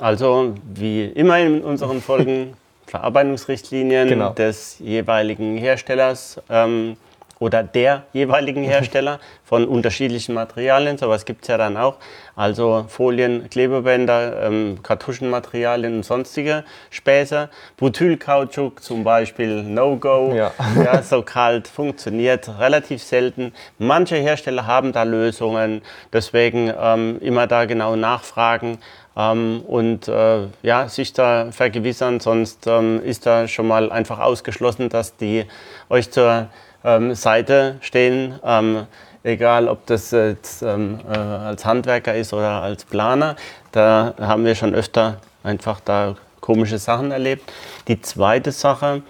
Also 0.00 0.54
wie 0.64 1.04
immer 1.04 1.38
in 1.38 1.62
unseren 1.62 2.00
Folgen 2.00 2.54
Verarbeitungsrichtlinien 2.90 4.08
genau. 4.08 4.30
des 4.30 4.78
jeweiligen 4.80 5.56
Herstellers 5.56 6.40
ähm, 6.50 6.96
oder 7.38 7.62
der 7.62 8.02
jeweiligen 8.12 8.64
Hersteller 8.64 9.18
von 9.44 9.66
unterschiedlichen 9.66 10.34
Materialien. 10.34 10.98
Sowas 10.98 11.24
gibt 11.24 11.42
es 11.42 11.48
ja 11.48 11.56
dann 11.56 11.76
auch. 11.76 11.96
Also 12.36 12.84
Folien, 12.88 13.48
Klebebänder, 13.48 14.42
ähm, 14.42 14.78
Kartuschenmaterialien 14.82 15.96
und 15.96 16.04
sonstige 16.04 16.64
Späße. 16.90 17.48
Butylkautschuk 17.78 18.82
zum 18.82 19.04
Beispiel, 19.04 19.62
No-Go. 19.62 20.34
Ja. 20.34 20.52
ja. 20.84 21.02
so 21.02 21.22
kalt, 21.22 21.66
funktioniert 21.66 22.50
relativ 22.58 23.02
selten. 23.02 23.54
Manche 23.78 24.16
Hersteller 24.16 24.66
haben 24.66 24.92
da 24.92 25.04
Lösungen. 25.04 25.80
Deswegen 26.12 26.72
ähm, 26.78 27.18
immer 27.20 27.46
da 27.46 27.64
genau 27.64 27.96
nachfragen 27.96 28.78
ähm, 29.20 29.62
und 29.66 30.08
äh, 30.08 30.46
ja, 30.62 30.88
sich 30.88 31.12
da 31.12 31.52
vergewissern, 31.52 32.20
sonst 32.20 32.66
ähm, 32.66 33.02
ist 33.04 33.26
da 33.26 33.48
schon 33.48 33.66
mal 33.66 33.92
einfach 33.92 34.18
ausgeschlossen, 34.18 34.88
dass 34.88 35.16
die 35.16 35.44
euch 35.88 36.10
zur 36.10 36.48
ähm, 36.84 37.14
Seite 37.14 37.76
stehen, 37.80 38.38
ähm, 38.44 38.86
egal 39.22 39.68
ob 39.68 39.84
das 39.86 40.10
jetzt 40.12 40.62
ähm, 40.62 41.00
äh, 41.12 41.18
als 41.18 41.64
Handwerker 41.64 42.14
ist 42.14 42.32
oder 42.32 42.62
als 42.62 42.84
Planer. 42.84 43.36
Da 43.72 44.14
haben 44.18 44.44
wir 44.44 44.54
schon 44.54 44.74
öfter 44.74 45.18
einfach 45.42 45.80
da 45.80 46.16
komische 46.40 46.78
Sachen 46.78 47.10
erlebt. 47.10 47.52
Die 47.88 48.00
zweite 48.00 48.52
Sache, 48.52 49.02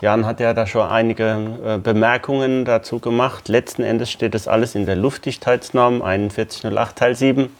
Jan 0.00 0.24
hat 0.24 0.40
ja 0.40 0.54
da 0.54 0.66
schon 0.66 0.88
einige 0.88 1.58
äh, 1.64 1.78
Bemerkungen 1.78 2.64
dazu 2.64 3.00
gemacht. 3.00 3.48
Letzten 3.48 3.82
Endes 3.82 4.10
steht 4.10 4.34
das 4.34 4.48
alles 4.48 4.74
in 4.74 4.86
der 4.86 4.96
Luftdichtheitsnorm 4.96 5.98
4108 6.00 6.96
Teil 6.96 7.14
7 7.14 7.50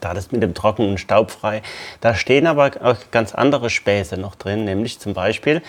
da 0.00 0.14
das 0.14 0.32
mit 0.32 0.42
dem 0.42 0.54
Trocken 0.54 0.88
und 0.88 0.98
Staubfrei. 0.98 1.62
Da 2.00 2.14
stehen 2.14 2.46
aber 2.46 2.70
auch 2.82 2.96
ganz 3.10 3.34
andere 3.34 3.70
Späße 3.70 4.16
noch 4.16 4.34
drin, 4.34 4.64
nämlich 4.64 4.98
zum 4.98 5.14
Beispiel, 5.14 5.62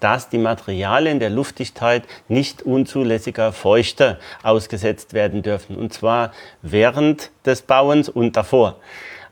dass 0.00 0.28
die 0.28 0.38
Materialien 0.38 1.20
der 1.20 1.30
Luftdichtheit 1.30 2.04
nicht 2.28 2.62
unzulässiger 2.62 3.52
Feuchte 3.52 4.18
ausgesetzt 4.42 5.14
werden 5.14 5.42
dürfen. 5.42 5.76
Und 5.76 5.92
zwar 5.92 6.32
während 6.62 7.30
des 7.44 7.62
Bauens 7.62 8.08
und 8.08 8.36
davor. 8.36 8.76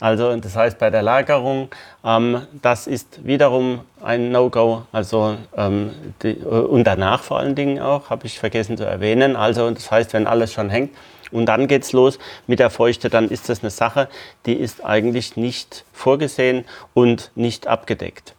Also 0.01 0.37
das 0.37 0.57
heißt 0.57 0.79
bei 0.79 0.91
der 0.91 1.03
Lagerung, 1.03 1.69
ähm, 2.05 2.43
das 2.61 2.87
ist 2.87 3.25
wiederum 3.25 3.81
ein 4.03 4.33
No-Go. 4.33 4.83
Also 4.93 5.37
ähm, 5.57 5.93
die, 6.23 6.33
äh, 6.33 6.45
und 6.45 6.85
danach 6.85 7.23
vor 7.23 7.39
allen 7.39 7.55
Dingen 7.55 7.81
auch, 7.81 8.11
habe 8.11 8.27
ich 8.27 8.39
vergessen 8.39 8.77
zu 8.77 8.85
erwähnen. 8.85 9.37
Also 9.37 9.71
das 9.71 9.91
heißt, 9.91 10.13
wenn 10.13 10.27
alles 10.27 10.53
schon 10.53 10.71
hängt, 10.71 10.91
und 11.35 11.47
dann 11.47 11.67
geht 11.67 11.83
es 11.83 11.93
los 11.93 12.19
mit 12.47 12.61
der 12.61 12.71
Feuchte, 12.71 13.11
dann 13.11 13.29
ist 13.29 13.49
das 13.49 13.61
eine 13.63 13.71
Sache, 13.71 14.09
die 14.47 14.55
ist 14.55 14.85
eigentlich 14.85 15.37
nicht 15.37 15.85
vorgesehen 15.93 16.65
und 16.95 17.33
nicht 17.35 17.67
abgedeckt. 17.67 18.35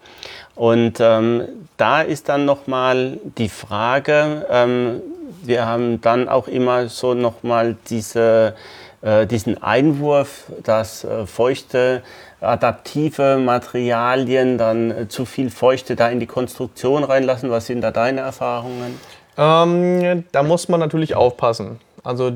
Und 0.56 1.00
ähm, 1.02 1.44
da 1.76 2.02
ist 2.02 2.30
dann 2.30 2.46
nochmal 2.46 3.20
die 3.38 3.50
Frage, 3.50 4.46
ähm, 4.50 5.02
wir 5.44 5.66
haben 5.66 6.00
dann 6.00 6.30
auch 6.30 6.48
immer 6.48 6.88
so 6.88 7.14
nochmal 7.14 7.76
diese, 7.90 8.56
äh, 9.02 9.28
diesen 9.28 9.62
Einwurf, 9.62 10.46
dass 10.64 11.04
äh, 11.04 11.26
feuchte, 11.28 12.02
adaptive 12.40 13.38
Materialien 13.38 14.58
dann 14.58 14.92
äh, 14.92 15.08
zu 15.10 15.26
viel 15.26 15.50
Feuchte 15.50 15.98
da 15.98 16.08
in 16.08 16.22
die 16.22 16.28
Konstruktion 16.28 17.04
reinlassen. 17.04 17.52
Was 17.52 17.66
sind 17.66 17.82
da 17.82 17.92
deine 17.92 18.22
Erfahrungen? 18.22 18.98
Ähm, 19.38 20.24
da 20.32 20.44
muss 20.44 20.70
man 20.70 20.80
natürlich 20.80 21.16
aufpassen. 21.16 21.80
Also 22.06 22.34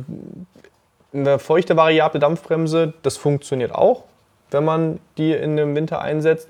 eine 1.13 1.39
feuchte 1.39 1.75
variable 1.75 2.19
Dampfbremse, 2.19 2.93
das 3.03 3.17
funktioniert 3.17 3.73
auch, 3.73 4.03
wenn 4.51 4.65
man 4.65 4.99
die 5.17 5.33
in 5.33 5.57
dem 5.57 5.75
Winter 5.75 6.01
einsetzt. 6.01 6.49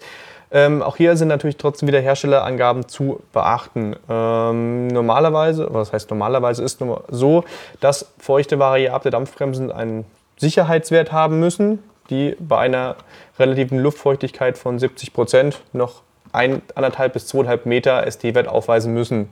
Ähm, 0.51 0.81
auch 0.81 0.97
hier 0.97 1.15
sind 1.15 1.27
natürlich 1.27 1.57
trotzdem 1.57 1.87
wieder 1.87 1.99
Herstellerangaben 1.99 2.87
zu 2.87 3.21
beachten. 3.33 3.95
Ähm, 4.09 4.87
normalerweise, 4.87 5.67
was 5.69 5.93
heißt 5.93 6.09
normalerweise, 6.09 6.63
ist 6.63 6.81
nur 6.81 7.03
so, 7.09 7.43
dass 7.81 8.11
feuchte 8.17 8.57
variable 8.57 9.11
Dampfbremsen 9.11 9.71
einen 9.71 10.05
Sicherheitswert 10.37 11.11
haben 11.11 11.39
müssen, 11.39 11.83
die 12.09 12.35
bei 12.39 12.57
einer 12.57 12.95
relativen 13.37 13.77
Luftfeuchtigkeit 13.77 14.57
von 14.57 14.79
70 14.79 15.13
Prozent 15.13 15.61
noch 15.71 16.01
1,5 16.33 17.09
bis 17.09 17.31
2,5 17.31 17.59
Meter 17.65 18.09
ST-Wert 18.09 18.47
aufweisen 18.47 18.93
müssen. 18.93 19.29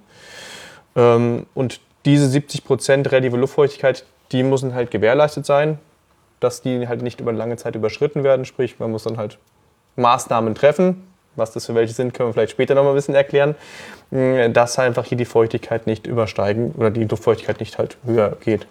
Ähm, 0.95 1.47
und 1.55 1.79
diese 2.07 2.27
70 2.27 2.63
Prozent 2.63 3.11
relative 3.11 3.37
Luftfeuchtigkeit, 3.37 4.05
die 4.31 4.41
müssen 4.41 4.73
halt 4.73 4.89
gewährleistet 4.89 5.45
sein. 5.45 5.77
dass 6.39 6.61
die 6.61 6.87
halt 6.87 7.01
nicht 7.01 7.19
über 7.19 7.33
lange 7.33 7.57
Zeit 7.57 7.73
überschritten 7.73 8.23
werden. 8.23 8.45
Sprich, 8.45 8.77
man 8.77 8.91
muss 8.91 9.05
dann 9.05 9.17
halt 9.17 9.39
Maßnahmen 9.95 10.53
treffen. 10.53 11.07
Was 11.35 11.51
das 11.51 11.65
für 11.65 11.73
welche 11.73 11.95
sind, 11.95 12.13
können 12.13 12.29
wir 12.29 12.33
vielleicht 12.33 12.51
später 12.51 12.75
noch 12.75 12.83
mal 12.83 12.89
ein 12.89 12.95
bisschen 12.95 13.15
erklären. 13.15 13.55
Hm, 14.11 14.53
dass 14.53 14.77
einfach 14.77 15.03
hier 15.05 15.17
die 15.17 15.25
Feuchtigkeit 15.25 15.87
nicht 15.87 16.05
übersteigen 16.05 16.73
oder 16.77 16.91
die 16.91 17.05
Luftfeuchtigkeit 17.05 17.59
nicht 17.59 17.79
halt 17.79 17.97
höher 18.05 18.37
geht. 18.39 18.67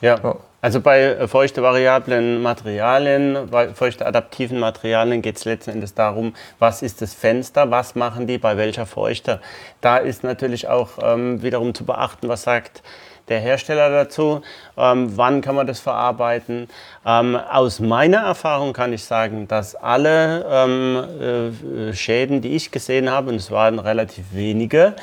Ja. 0.00 0.20
ja. 0.22 0.36
Also 0.64 0.80
bei 0.80 1.28
feuchte 1.28 1.62
variablen 1.62 2.40
Materialien, 2.40 3.50
bei 3.50 3.68
feuchte 3.74 4.06
adaptiven 4.06 4.58
Materialien 4.58 5.20
geht 5.20 5.36
es 5.36 5.44
letzten 5.44 5.72
Endes 5.72 5.92
darum, 5.92 6.34
was 6.58 6.80
ist 6.80 7.02
das 7.02 7.12
Fenster, 7.12 7.70
was 7.70 7.96
machen 7.96 8.26
die 8.26 8.38
bei 8.38 8.56
welcher 8.56 8.86
Feuchte. 8.86 9.42
Da 9.82 9.98
ist 9.98 10.24
natürlich 10.24 10.66
auch 10.66 10.92
ähm, 11.02 11.42
wiederum 11.42 11.74
zu 11.74 11.84
beachten, 11.84 12.30
was 12.30 12.44
sagt 12.44 12.82
der 13.28 13.40
Hersteller 13.40 13.90
dazu, 13.90 14.40
ähm, 14.78 15.12
wann 15.16 15.42
kann 15.42 15.54
man 15.54 15.66
das 15.66 15.80
verarbeiten. 15.80 16.68
Ähm, 17.06 17.36
aus 17.36 17.80
meiner 17.80 18.18
Erfahrung 18.18 18.72
kann 18.72 18.92
ich 18.94 19.04
sagen, 19.04 19.48
dass 19.48 19.74
alle 19.74 20.46
ähm, 20.50 21.90
äh, 21.90 21.92
Schäden, 21.92 22.40
die 22.40 22.56
ich 22.56 22.70
gesehen 22.70 23.10
habe, 23.10 23.30
und 23.30 23.36
es 23.36 23.50
waren 23.50 23.78
relativ 23.78 24.26
wenige, 24.32 24.94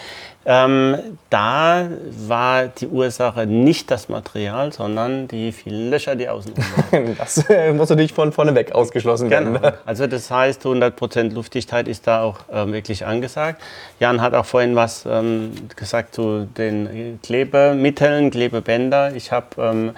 ähm, 0.44 0.98
da 1.30 1.88
war 2.28 2.68
die 2.68 2.88
Ursache 2.88 3.46
nicht 3.46 3.92
das 3.92 4.10
Material, 4.10 4.74
sondern 4.74 5.28
die 5.28 5.52
vielen 5.52 5.92
Löcher, 5.92 6.16
die 6.16 6.30
außen 6.30 6.54
waren. 6.58 7.16
Das 7.18 7.48
äh, 7.50 7.72
muss 7.74 7.90
natürlich 7.90 8.14
von 8.14 8.32
vorne 8.32 8.56
weg 8.56 8.74
ausgeschlossen 8.74 9.30
werden. 9.30 9.54
Genau. 9.54 9.72
Also 9.86 10.08
das 10.08 10.32
heißt, 10.32 10.64
100% 10.66 11.34
Luftdichtheit 11.34 11.88
ist 11.88 12.08
da 12.08 12.24
auch 12.24 12.40
äh, 12.50 12.72
wirklich 12.72 13.06
angesagt. 13.06 13.62
Jan 14.00 14.22
hat 14.22 14.34
auch 14.34 14.46
vorhin 14.46 14.76
was 14.76 15.06
ähm, 15.06 15.52
gesagt 15.76 16.16
zu 16.16 16.48
den 16.58 17.20
Klebemitteln, 17.22 18.32
Klebebänder. 18.32 19.16
Ich 19.16 19.32
habe 19.32 19.48
ähm, 19.60 19.92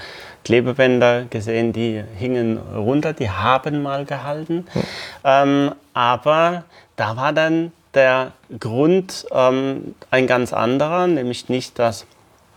Klebebänder 0.43 1.23
gesehen, 1.29 1.71
die 1.71 2.03
hingen 2.17 2.57
runter, 2.57 3.13
die 3.13 3.29
haben 3.29 3.81
mal 3.81 4.03
gehalten. 4.03 4.65
Hm. 5.23 5.71
aber 5.93 6.65
da 6.97 7.15
war 7.15 7.31
dann 7.31 7.71
der 7.93 8.31
Grund 8.59 9.25
ähm, 9.31 9.95
ein 10.11 10.27
ganz 10.27 10.53
anderer, 10.53 11.07
nämlich 11.07 11.49
nicht, 11.49 11.79
dass 11.79 12.05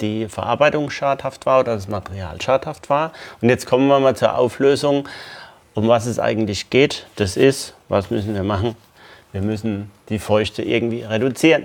die 0.00 0.28
Verarbeitung 0.28 0.90
schadhaft 0.90 1.46
war 1.46 1.60
oder 1.60 1.74
das 1.74 1.88
Material 1.88 2.40
schadhaft 2.40 2.90
war. 2.90 3.12
Und 3.40 3.48
jetzt 3.48 3.66
kommen 3.66 3.88
wir 3.88 3.98
mal 4.00 4.16
zur 4.16 4.36
Auflösung, 4.36 5.08
um 5.74 5.88
was 5.88 6.06
es 6.06 6.18
eigentlich 6.18 6.70
geht. 6.70 7.06
Das 7.16 7.36
ist, 7.36 7.74
was 7.88 8.10
müssen 8.10 8.34
wir 8.34 8.42
machen? 8.42 8.76
Wir 9.32 9.42
müssen 9.42 9.90
die 10.08 10.18
Feuchte 10.18 10.62
irgendwie 10.62 11.02
reduzieren. 11.02 11.64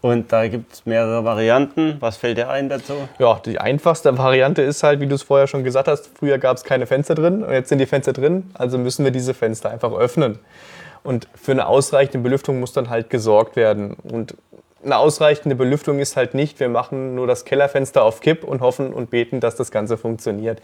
Und 0.00 0.32
da 0.32 0.46
gibt 0.46 0.72
es 0.72 0.86
mehrere 0.86 1.24
Varianten. 1.24 1.96
Was 2.00 2.16
fällt 2.16 2.38
dir 2.38 2.48
ein 2.48 2.68
dazu? 2.68 2.92
Ja, 3.18 3.40
die 3.44 3.58
einfachste 3.58 4.16
Variante 4.16 4.62
ist 4.62 4.82
halt, 4.82 5.00
wie 5.00 5.06
du 5.06 5.16
es 5.16 5.24
vorher 5.24 5.48
schon 5.48 5.64
gesagt 5.64 5.88
hast, 5.88 6.10
früher 6.18 6.38
gab 6.38 6.56
es 6.56 6.62
keine 6.62 6.86
Fenster 6.86 7.16
drin 7.16 7.42
und 7.42 7.52
jetzt 7.52 7.68
sind 7.68 7.78
die 7.78 7.86
Fenster 7.86 8.12
drin, 8.12 8.50
also 8.54 8.78
müssen 8.78 9.04
wir 9.04 9.10
diese 9.10 9.34
Fenster 9.34 9.70
einfach 9.70 9.92
öffnen. 9.92 10.38
Und 11.08 11.26
für 11.34 11.52
eine 11.52 11.68
ausreichende 11.68 12.18
Belüftung 12.18 12.60
muss 12.60 12.74
dann 12.74 12.90
halt 12.90 13.08
gesorgt 13.08 13.56
werden. 13.56 13.94
Und 13.94 14.34
eine 14.84 14.98
ausreichende 14.98 15.56
Belüftung 15.56 16.00
ist 16.00 16.18
halt 16.18 16.34
nicht, 16.34 16.60
wir 16.60 16.68
machen 16.68 17.14
nur 17.14 17.26
das 17.26 17.46
Kellerfenster 17.46 18.02
auf 18.02 18.20
Kipp 18.20 18.44
und 18.44 18.60
hoffen 18.60 18.92
und 18.92 19.08
beten, 19.08 19.40
dass 19.40 19.56
das 19.56 19.70
Ganze 19.70 19.96
funktioniert. 19.96 20.60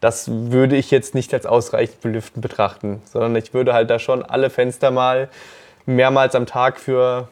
Das 0.00 0.28
würde 0.50 0.74
ich 0.74 0.90
jetzt 0.90 1.14
nicht 1.14 1.32
als 1.32 1.46
ausreichend 1.46 2.00
belüften 2.00 2.40
betrachten, 2.40 3.02
sondern 3.04 3.36
ich 3.36 3.54
würde 3.54 3.72
halt 3.72 3.88
da 3.88 4.00
schon 4.00 4.24
alle 4.24 4.50
Fenster 4.50 4.90
mal 4.90 5.28
mehrmals 5.86 6.34
am 6.34 6.46
Tag 6.46 6.80
für 6.80 7.28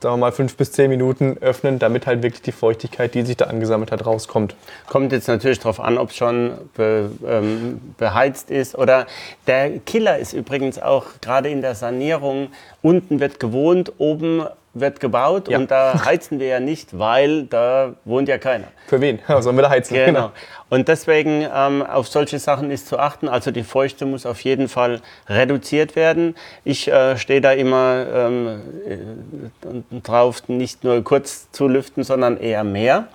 sagen 0.00 0.14
wir 0.14 0.18
mal, 0.18 0.32
fünf 0.32 0.56
bis 0.56 0.72
zehn 0.72 0.90
Minuten 0.90 1.38
öffnen, 1.40 1.78
damit 1.78 2.06
halt 2.06 2.22
wirklich 2.22 2.42
die 2.42 2.52
Feuchtigkeit, 2.52 3.14
die 3.14 3.22
sich 3.22 3.36
da 3.36 3.46
angesammelt 3.46 3.90
hat, 3.90 4.04
rauskommt. 4.04 4.54
Kommt 4.88 5.12
jetzt 5.12 5.28
natürlich 5.28 5.60
darauf 5.60 5.80
an, 5.80 5.98
ob 5.98 6.10
es 6.10 6.16
schon 6.16 6.52
be, 6.74 7.10
ähm, 7.26 7.80
beheizt 7.96 8.50
ist 8.50 8.76
oder 8.76 9.06
der 9.46 9.78
Killer 9.78 10.18
ist 10.18 10.32
übrigens 10.32 10.78
auch 10.78 11.06
gerade 11.20 11.48
in 11.48 11.62
der 11.62 11.74
Sanierung, 11.74 12.48
unten 12.82 13.20
wird 13.20 13.40
gewohnt, 13.40 13.92
oben 13.98 14.44
wird 14.74 15.00
gebaut 15.00 15.48
ja. 15.48 15.58
und 15.58 15.70
da 15.70 16.00
heizen 16.04 16.40
wir 16.40 16.48
ja 16.48 16.60
nicht, 16.60 16.98
weil 16.98 17.44
da 17.44 17.94
wohnt 18.04 18.28
ja 18.28 18.38
keiner. 18.38 18.66
Für 18.86 19.00
wen? 19.00 19.20
Sollen 19.40 19.56
wir 19.56 19.62
da 19.62 19.70
heizen? 19.70 19.94
Genau. 19.94 20.06
genau. 20.06 20.32
Und 20.68 20.88
deswegen 20.88 21.46
ähm, 21.54 21.82
auf 21.82 22.08
solche 22.08 22.38
Sachen 22.38 22.70
ist 22.70 22.88
zu 22.88 22.98
achten. 22.98 23.28
Also 23.28 23.50
die 23.50 23.62
Feuchte 23.62 24.06
muss 24.06 24.26
auf 24.26 24.40
jeden 24.40 24.68
Fall 24.68 25.00
reduziert 25.28 25.94
werden. 25.94 26.34
Ich 26.64 26.88
äh, 26.88 27.16
stehe 27.16 27.40
da 27.40 27.52
immer 27.52 28.06
ähm, 28.12 28.62
äh, 28.86 30.00
drauf, 30.02 30.48
nicht 30.48 30.84
nur 30.84 31.02
kurz 31.04 31.50
zu 31.52 31.68
lüften, 31.68 32.02
sondern 32.02 32.36
eher 32.36 32.64
mehr 32.64 33.08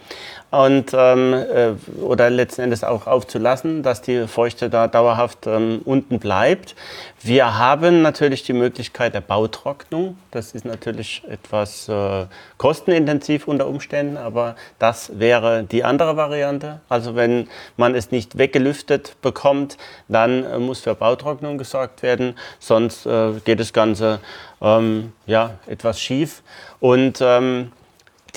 und, 0.51 0.93
ähm, 0.93 1.33
äh, 1.33 2.01
oder 2.01 2.29
letzten 2.29 2.61
Endes 2.61 2.83
auch 2.83 3.05
aufzulassen, 3.05 3.83
dass 3.83 4.01
die 4.01 4.27
Feuchte 4.27 4.69
da 4.69 4.87
dauerhaft 4.87 5.45
ähm, 5.45 5.81
unten 5.85 6.19
bleibt. 6.19 6.75
Wir 7.21 7.57
haben 7.57 8.01
natürlich 8.01 8.43
die 8.43 8.53
Möglichkeit 8.53 9.13
der 9.13 9.19
Bautrocknung. 9.19 10.17
Das 10.31 10.53
ist 10.53 10.63
natürlich 10.63 11.21
etwas 11.27 11.89
äh, 11.89 12.27
kostenintensiv 12.57 13.45
unter 13.45 13.67
Umständen, 13.67 14.15
aber 14.15 14.55
das 14.79 15.19
wäre 15.19 15.63
die 15.63 15.83
andere 15.83 16.15
Variante. 16.15 16.79
Also 16.87 17.17
wenn 17.17 17.49
man 17.75 17.93
es 17.93 18.11
nicht 18.11 18.37
weggelüftet 18.37 19.17
bekommt, 19.21 19.77
dann 20.07 20.45
äh, 20.45 20.59
muss 20.59 20.79
für 20.79 20.95
Bautrocknung 20.95 21.57
gesorgt 21.57 22.03
werden, 22.03 22.37
sonst 22.59 23.05
äh, 23.05 23.33
geht 23.43 23.59
das 23.59 23.73
Ganze 23.73 24.21
ähm, 24.61 25.11
ja, 25.25 25.59
etwas 25.67 25.99
schief. 25.99 26.41
Und 26.79 27.19
ähm, 27.19 27.73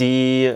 die 0.00 0.54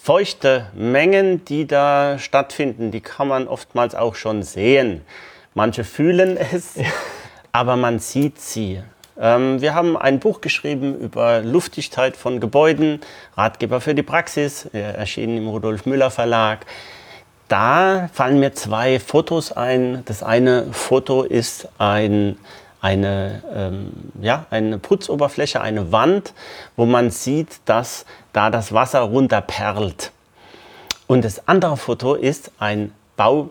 feuchte 0.00 0.68
Mengen, 0.74 1.44
die 1.44 1.66
da 1.66 2.20
stattfinden, 2.20 2.92
die 2.92 3.00
kann 3.00 3.26
man 3.26 3.48
oftmals 3.48 3.96
auch 3.96 4.14
schon 4.14 4.44
sehen. 4.44 5.02
Manche 5.58 5.82
fühlen 5.82 6.36
es, 6.36 6.74
aber 7.50 7.74
man 7.74 7.98
sieht 7.98 8.40
sie. 8.40 8.80
Ähm, 9.20 9.60
wir 9.60 9.74
haben 9.74 9.96
ein 9.96 10.20
Buch 10.20 10.40
geschrieben 10.40 10.96
über 10.96 11.40
Luftdichtheit 11.40 12.16
von 12.16 12.38
Gebäuden, 12.38 13.00
Ratgeber 13.36 13.80
für 13.80 13.92
die 13.92 14.04
Praxis, 14.04 14.66
erschienen 14.66 15.36
im 15.36 15.48
Rudolf 15.48 15.84
Müller 15.84 16.12
Verlag. 16.12 16.64
Da 17.48 18.08
fallen 18.12 18.38
mir 18.38 18.54
zwei 18.54 19.00
Fotos 19.00 19.50
ein. 19.50 20.02
Das 20.04 20.22
eine 20.22 20.72
Foto 20.72 21.24
ist 21.24 21.68
ein 21.78 22.38
eine, 22.80 23.42
ähm, 23.52 23.90
ja, 24.22 24.46
eine 24.50 24.78
Putzoberfläche, 24.78 25.60
eine 25.60 25.90
Wand, 25.90 26.34
wo 26.76 26.86
man 26.86 27.10
sieht, 27.10 27.58
dass 27.64 28.06
da 28.32 28.50
das 28.50 28.72
Wasser 28.72 29.00
runterperlt. 29.00 30.12
Und 31.08 31.24
das 31.24 31.48
andere 31.48 31.76
Foto 31.76 32.14
ist 32.14 32.52
ein 32.60 32.92
Bau, 33.18 33.50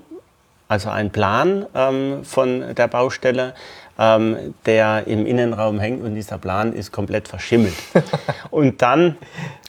also 0.67 0.89
ein 0.89 1.11
Plan 1.11 1.65
ähm, 1.73 2.23
von 2.23 2.75
der 2.75 2.87
Baustelle, 2.87 3.53
ähm, 3.97 4.53
der 4.65 5.07
im 5.07 5.25
Innenraum 5.25 5.79
hängt 5.79 6.03
und 6.03 6.15
dieser 6.15 6.37
Plan 6.37 6.73
ist 6.73 6.91
komplett 6.91 7.27
verschimmelt. 7.27 7.75
und 8.51 8.81
dann 8.81 9.17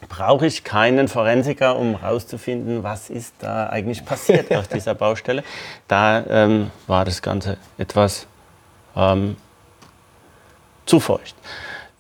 brauche 0.09 0.47
ich 0.47 0.65
keinen 0.65 1.09
Forensiker, 1.09 1.77
um 1.77 2.01
herauszufinden, 2.01 2.83
was 2.83 3.11
ist 3.11 3.35
da 3.39 3.69
eigentlich 3.69 4.05
passiert 4.05 4.55
auf 4.55 4.69
dieser 4.75 4.95
Baustelle. 4.95 5.45
Da 5.87 6.25
ähm, 6.29 6.71
war 6.87 7.05
das 7.05 7.23
Ganze 7.23 7.57
etwas 7.79 8.27
ähm, 8.97 9.37
zu 10.85 11.01
feucht. 11.01 11.37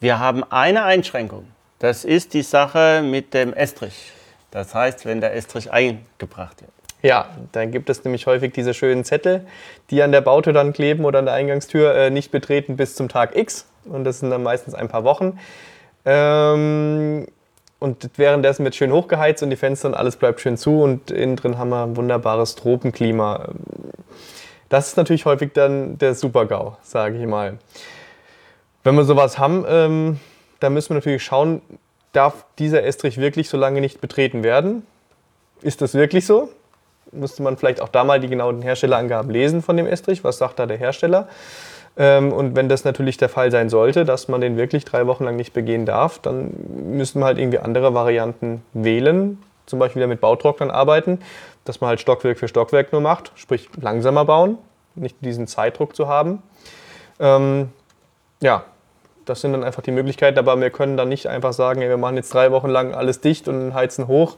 Wir 0.00 0.18
haben 0.18 0.44
eine 0.50 0.84
Einschränkung. 0.84 1.46
Das 1.78 2.04
ist 2.04 2.34
die 2.34 2.42
Sache 2.42 3.02
mit 3.04 3.34
dem 3.34 3.52
Estrich. 3.52 4.12
Das 4.50 4.74
heißt, 4.74 5.06
wenn 5.06 5.20
der 5.20 5.34
Estrich 5.34 5.70
eingebracht 5.70 6.60
wird. 6.60 6.72
Ja, 7.02 7.28
dann 7.52 7.70
gibt 7.70 7.90
es 7.90 8.04
nämlich 8.04 8.26
häufig 8.26 8.52
diese 8.52 8.74
schönen 8.74 9.04
Zettel, 9.04 9.46
die 9.90 10.02
an 10.02 10.10
der 10.10 10.20
Bautür 10.20 10.52
dann 10.52 10.72
kleben 10.72 11.04
oder 11.04 11.20
an 11.20 11.26
der 11.26 11.34
Eingangstür 11.34 11.94
äh, 11.94 12.10
nicht 12.10 12.30
betreten 12.30 12.76
bis 12.76 12.96
zum 12.96 13.08
Tag 13.08 13.36
X. 13.36 13.66
Und 13.84 14.04
das 14.04 14.20
sind 14.20 14.30
dann 14.30 14.42
meistens 14.42 14.74
ein 14.74 14.88
paar 14.88 15.04
Wochen. 15.04 15.38
Ähm, 16.04 17.26
und 17.78 18.10
währenddessen 18.16 18.64
wird 18.64 18.74
schön 18.74 18.92
hochgeheizt 18.92 19.42
und 19.42 19.50
die 19.50 19.56
Fenster 19.56 19.88
und 19.88 19.94
alles 19.94 20.16
bleibt 20.16 20.40
schön 20.40 20.56
zu 20.56 20.82
und 20.82 21.12
innen 21.12 21.36
drin 21.36 21.58
haben 21.58 21.68
wir 21.70 21.84
ein 21.84 21.96
wunderbares 21.96 22.56
Tropenklima. 22.56 23.50
Das 24.68 24.88
ist 24.88 24.96
natürlich 24.96 25.24
häufig 25.24 25.52
dann 25.52 25.96
der 25.98 26.14
Super-GAU, 26.14 26.76
sage 26.82 27.18
ich 27.18 27.26
mal. 27.26 27.58
Wenn 28.82 28.96
wir 28.96 29.04
sowas 29.04 29.38
haben, 29.38 29.64
ähm, 29.68 30.20
dann 30.58 30.74
müssen 30.74 30.90
wir 30.90 30.94
natürlich 30.96 31.22
schauen, 31.22 31.62
darf 32.12 32.44
dieser 32.58 32.82
Estrich 32.82 33.18
wirklich 33.18 33.48
so 33.48 33.56
lange 33.56 33.80
nicht 33.80 34.00
betreten 34.00 34.42
werden? 34.42 34.84
Ist 35.62 35.80
das 35.80 35.94
wirklich 35.94 36.26
so? 36.26 36.48
Müsste 37.12 37.42
man 37.42 37.56
vielleicht 37.56 37.80
auch 37.80 37.88
da 37.88 38.04
mal 38.04 38.20
die 38.20 38.28
genauen 38.28 38.62
Herstellerangaben 38.62 39.30
lesen 39.30 39.62
von 39.62 39.76
dem 39.76 39.86
Estrich. 39.86 40.24
Was 40.24 40.38
sagt 40.38 40.58
da 40.58 40.66
der 40.66 40.76
Hersteller? 40.76 41.28
Ähm, 41.96 42.32
und 42.32 42.54
wenn 42.54 42.68
das 42.68 42.84
natürlich 42.84 43.16
der 43.16 43.28
Fall 43.28 43.50
sein 43.50 43.68
sollte, 43.68 44.04
dass 44.04 44.28
man 44.28 44.40
den 44.40 44.56
wirklich 44.56 44.84
drei 44.84 45.06
Wochen 45.06 45.24
lang 45.24 45.36
nicht 45.36 45.52
begehen 45.52 45.84
darf, 45.84 46.18
dann 46.20 46.52
müssen 46.68 47.20
wir 47.20 47.26
halt 47.26 47.38
irgendwie 47.38 47.58
andere 47.58 47.92
Varianten 47.92 48.62
wählen. 48.72 49.42
Zum 49.66 49.78
Beispiel 49.78 50.00
wieder 50.00 50.06
mit 50.06 50.20
Bautrocknern 50.20 50.70
arbeiten, 50.70 51.20
dass 51.64 51.80
man 51.80 51.88
halt 51.88 52.00
Stockwerk 52.00 52.38
für 52.38 52.48
Stockwerk 52.48 52.92
nur 52.92 53.00
macht, 53.02 53.32
sprich 53.34 53.68
langsamer 53.80 54.24
bauen, 54.24 54.58
nicht 54.94 55.16
diesen 55.20 55.46
Zeitdruck 55.46 55.94
zu 55.94 56.08
haben. 56.08 56.42
Ähm, 57.20 57.70
ja, 58.40 58.64
das 59.24 59.40
sind 59.40 59.52
dann 59.52 59.64
einfach 59.64 59.82
die 59.82 59.90
Möglichkeiten, 59.90 60.38
aber 60.38 60.58
wir 60.60 60.70
können 60.70 60.96
dann 60.96 61.08
nicht 61.08 61.26
einfach 61.26 61.52
sagen, 61.52 61.82
ey, 61.82 61.88
wir 61.88 61.96
machen 61.96 62.16
jetzt 62.16 62.32
drei 62.32 62.52
Wochen 62.52 62.68
lang 62.68 62.94
alles 62.94 63.20
dicht 63.20 63.48
und 63.48 63.74
heizen 63.74 64.06
hoch, 64.06 64.36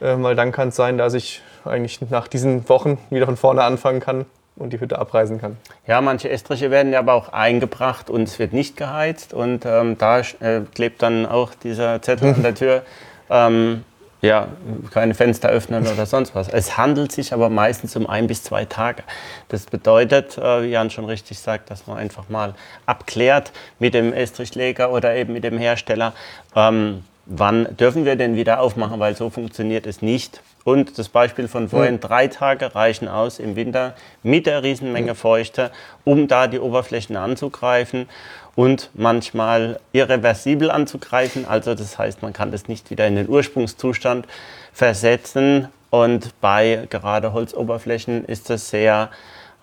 äh, 0.00 0.14
weil 0.18 0.36
dann 0.36 0.52
kann 0.52 0.68
es 0.68 0.76
sein, 0.76 0.98
dass 0.98 1.14
ich 1.14 1.42
eigentlich 1.66 2.00
nach 2.10 2.28
diesen 2.28 2.68
Wochen 2.68 2.98
wieder 3.10 3.26
von 3.26 3.36
vorne 3.36 3.62
anfangen 3.62 4.00
kann 4.00 4.26
und 4.56 4.72
die 4.72 4.80
Hütte 4.80 4.98
abreißen 4.98 5.40
kann. 5.40 5.56
Ja, 5.86 6.00
manche 6.00 6.28
Estriche 6.28 6.70
werden 6.70 6.92
ja 6.92 6.98
aber 6.98 7.14
auch 7.14 7.30
eingebracht 7.32 8.10
und 8.10 8.24
es 8.24 8.38
wird 8.38 8.52
nicht 8.52 8.76
geheizt 8.76 9.32
und 9.32 9.64
ähm, 9.64 9.96
da 9.98 10.20
äh, 10.20 10.60
klebt 10.74 11.02
dann 11.02 11.26
auch 11.26 11.54
dieser 11.54 12.02
Zettel 12.02 12.34
an 12.34 12.42
der 12.42 12.54
Tür. 12.56 12.82
Ähm, 13.30 13.84
ja, 14.22 14.46
keine 14.92 15.14
Fenster 15.14 15.48
öffnen 15.48 15.84
oder 15.84 16.06
sonst 16.06 16.36
was. 16.36 16.48
Es 16.48 16.78
handelt 16.78 17.10
sich 17.10 17.32
aber 17.32 17.48
meistens 17.48 17.96
um 17.96 18.06
ein 18.06 18.28
bis 18.28 18.44
zwei 18.44 18.64
Tage. 18.64 19.02
Das 19.48 19.66
bedeutet, 19.66 20.38
äh, 20.38 20.62
wie 20.62 20.68
Jan 20.68 20.90
schon 20.90 21.06
richtig 21.06 21.40
sagt, 21.40 21.70
dass 21.70 21.88
man 21.88 21.98
einfach 21.98 22.28
mal 22.28 22.54
abklärt 22.86 23.50
mit 23.80 23.94
dem 23.94 24.12
Estrichleger 24.12 24.92
oder 24.92 25.16
eben 25.16 25.32
mit 25.32 25.42
dem 25.42 25.58
Hersteller, 25.58 26.12
ähm, 26.54 27.02
wann 27.26 27.76
dürfen 27.76 28.04
wir 28.04 28.16
denn 28.16 28.36
wieder 28.36 28.60
aufmachen, 28.60 29.00
weil 29.00 29.16
so 29.16 29.30
funktioniert 29.30 29.86
es 29.86 30.02
nicht. 30.02 30.42
Und 30.64 30.98
das 30.98 31.08
Beispiel 31.08 31.48
von 31.48 31.68
vorhin, 31.68 31.98
drei 31.98 32.28
Tage 32.28 32.74
reichen 32.74 33.08
aus 33.08 33.38
im 33.38 33.56
Winter 33.56 33.94
mit 34.22 34.46
der 34.46 34.62
Riesenmenge 34.62 35.14
Feuchte, 35.14 35.72
um 36.04 36.28
da 36.28 36.46
die 36.46 36.60
Oberflächen 36.60 37.16
anzugreifen 37.16 38.08
und 38.54 38.90
manchmal 38.94 39.80
irreversibel 39.92 40.70
anzugreifen. 40.70 41.46
Also 41.46 41.74
das 41.74 41.98
heißt, 41.98 42.22
man 42.22 42.32
kann 42.32 42.52
das 42.52 42.68
nicht 42.68 42.90
wieder 42.90 43.06
in 43.06 43.16
den 43.16 43.28
Ursprungszustand 43.28 44.26
versetzen. 44.72 45.68
Und 45.90 46.40
bei 46.40 46.86
gerade 46.90 47.32
Holzoberflächen 47.32 48.24
ist 48.24 48.48
das 48.48 48.70
sehr, 48.70 49.10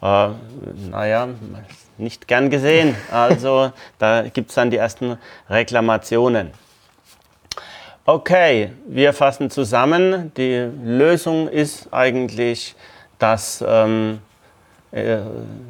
äh, 0.02 0.28
naja, 0.90 1.30
nicht 1.98 2.28
gern 2.28 2.50
gesehen. 2.50 2.96
Also 3.12 3.72
da 4.00 4.24
gibt 4.24 4.50
es 4.50 4.56
dann 4.56 4.70
die 4.70 4.78
ersten 4.78 5.18
Reklamationen. 5.50 6.52
Okay, 8.12 8.72
wir 8.88 9.14
fassen 9.14 9.52
zusammen. 9.52 10.32
Die 10.36 10.68
Lösung 10.84 11.48
ist 11.48 11.94
eigentlich, 11.94 12.74
dass 13.20 13.64
ähm, 13.64 14.18
äh, 14.92 15.18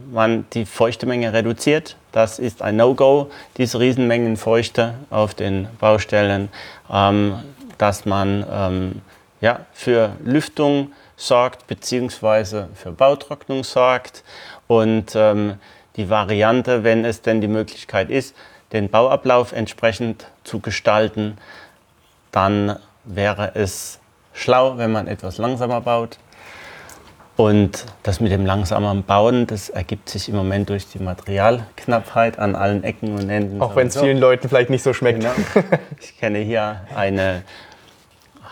man 0.09 0.45
die 0.53 0.65
Feuchtemenge 0.65 1.33
reduziert. 1.33 1.97
Das 2.13 2.39
ist 2.39 2.61
ein 2.61 2.77
No-Go, 2.77 3.29
diese 3.57 3.81
Riesenmengen 3.81 4.37
Feuchte 4.37 4.93
auf 5.09 5.33
den 5.33 5.67
Baustellen, 5.81 6.47
ähm, 6.89 7.39
dass 7.77 8.05
man 8.05 8.45
ähm, 8.49 9.01
ja, 9.41 9.65
für 9.73 10.13
Lüftung 10.23 10.93
sorgt 11.17 11.67
bzw. 11.67 12.67
für 12.73 12.93
Bautrocknung 12.93 13.65
sorgt 13.65 14.23
und 14.67 15.11
ähm, 15.13 15.55
die 15.97 16.09
Variante, 16.09 16.85
wenn 16.85 17.03
es 17.03 17.21
denn 17.21 17.41
die 17.41 17.49
Möglichkeit 17.49 18.09
ist, 18.09 18.33
den 18.71 18.87
Bauablauf 18.87 19.51
entsprechend 19.51 20.27
zu 20.45 20.61
gestalten, 20.61 21.37
dann 22.31 22.77
wäre 23.05 23.51
es 23.55 23.99
schlau, 24.33 24.77
wenn 24.77 24.91
man 24.91 25.07
etwas 25.07 25.37
langsamer 25.37 25.81
baut. 25.81 26.17
Und 27.35 27.85
das 28.03 28.19
mit 28.19 28.33
dem 28.33 28.45
langsamen 28.45 29.03
Bauen, 29.03 29.47
das 29.47 29.69
ergibt 29.69 30.09
sich 30.09 30.27
im 30.27 30.35
Moment 30.35 30.69
durch 30.69 30.87
die 30.87 30.99
Materialknappheit 30.99 32.37
an 32.37 32.53
allen 32.53 32.83
Ecken 32.83 33.13
und 33.15 33.29
Enden. 33.29 33.61
Auch 33.61 33.77
wenn 33.77 33.87
es 33.87 33.97
vielen 33.97 34.17
Leuten 34.17 34.49
vielleicht 34.49 34.69
nicht 34.69 34.83
so 34.83 34.93
schmeckt. 34.93 35.21
Genau. 35.21 35.33
Ich 36.01 36.17
kenne 36.17 36.39
hier 36.39 36.81
eine 36.95 37.43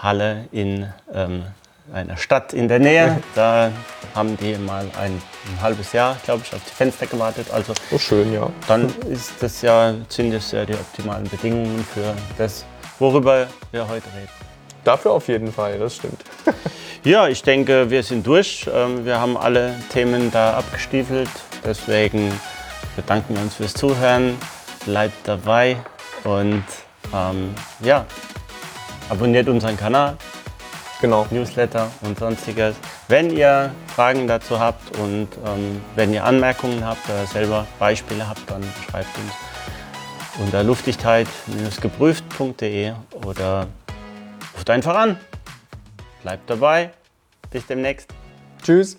Halle 0.02 0.46
in 0.54 0.88
ähm, 1.14 1.44
einer 1.94 2.18
Stadt 2.18 2.54
in 2.54 2.68
der 2.68 2.80
Nähe. 2.80 3.22
Da 3.36 3.72
haben 4.16 4.38
die 4.38 4.56
mal 4.56 4.86
ein, 5.02 5.12
ein 5.12 5.62
halbes 5.62 5.94
Jahr, 5.94 6.18
glaube 6.24 6.44
ich, 6.46 6.54
auf 6.54 6.62
die 6.64 6.74
Fenster 6.74 7.08
gewartet. 7.08 7.48
Also 7.52 7.74
oh, 7.92 7.98
schön, 7.98 8.34
ja. 8.34 8.50
Dann 8.68 8.88
ist 9.10 9.34
das 9.42 9.62
ja, 9.62 9.94
sind 10.10 10.34
das 10.34 10.52
ja 10.52 10.66
die 10.66 10.74
optimalen 10.74 11.28
Bedingungen 11.30 11.86
für 11.94 12.14
das, 12.38 12.66
worüber 13.00 13.48
wir 13.72 13.88
heute 13.88 14.08
reden. 14.16 14.30
Dafür 14.84 15.12
auf 15.12 15.28
jeden 15.28 15.52
Fall, 15.52 15.80
das 15.80 15.98
stimmt. 15.98 16.22
ja, 17.04 17.28
ich 17.28 17.44
denke, 17.44 17.90
wir 17.90 18.04
sind 18.04 18.26
durch. 18.26 18.70
Ähm, 18.74 19.06
wir 19.06 19.20
haben 19.20 19.36
alle 19.38 19.76
Themen 19.92 20.32
da 20.32 20.54
abgestiefelt. 20.54 21.30
Deswegen 21.66 22.32
bedanken 22.96 23.36
wir 23.36 23.42
uns 23.42 23.56
fürs 23.56 23.74
Zuhören. 23.74 24.38
Bleibt 24.86 25.28
dabei 25.28 25.76
und 26.24 26.64
ähm, 27.14 27.54
ja, 27.82 28.06
abonniert 29.10 29.50
unseren 29.50 29.76
Kanal. 29.76 30.16
Genau. 31.02 31.28
Newsletter 31.30 31.92
und 32.02 32.18
sonstiges. 32.18 32.76
Wenn 33.08 33.30
ihr 33.30 33.72
Fragen 33.94 34.28
dazu 34.28 34.60
habt 34.60 34.98
und 34.98 35.28
ähm, 35.46 35.82
wenn 35.96 36.14
ihr 36.14 36.24
Anmerkungen 36.24 36.86
habt 36.86 37.08
oder 37.10 37.26
selber 37.28 37.68
Beispiele 37.78 38.28
habt, 38.28 38.50
dann 38.50 38.64
schreibt 38.90 39.16
uns 39.18 39.34
unter 40.40 40.64
luftigkeit-geprüft.de 40.64 42.94
oder 43.26 43.68
ruft 44.56 44.70
einfach 44.70 44.96
an. 44.96 45.20
Bleibt 46.22 46.50
dabei. 46.50 46.92
Bis 47.52 47.66
demnächst. 47.66 48.14
Tschüss. 48.64 48.98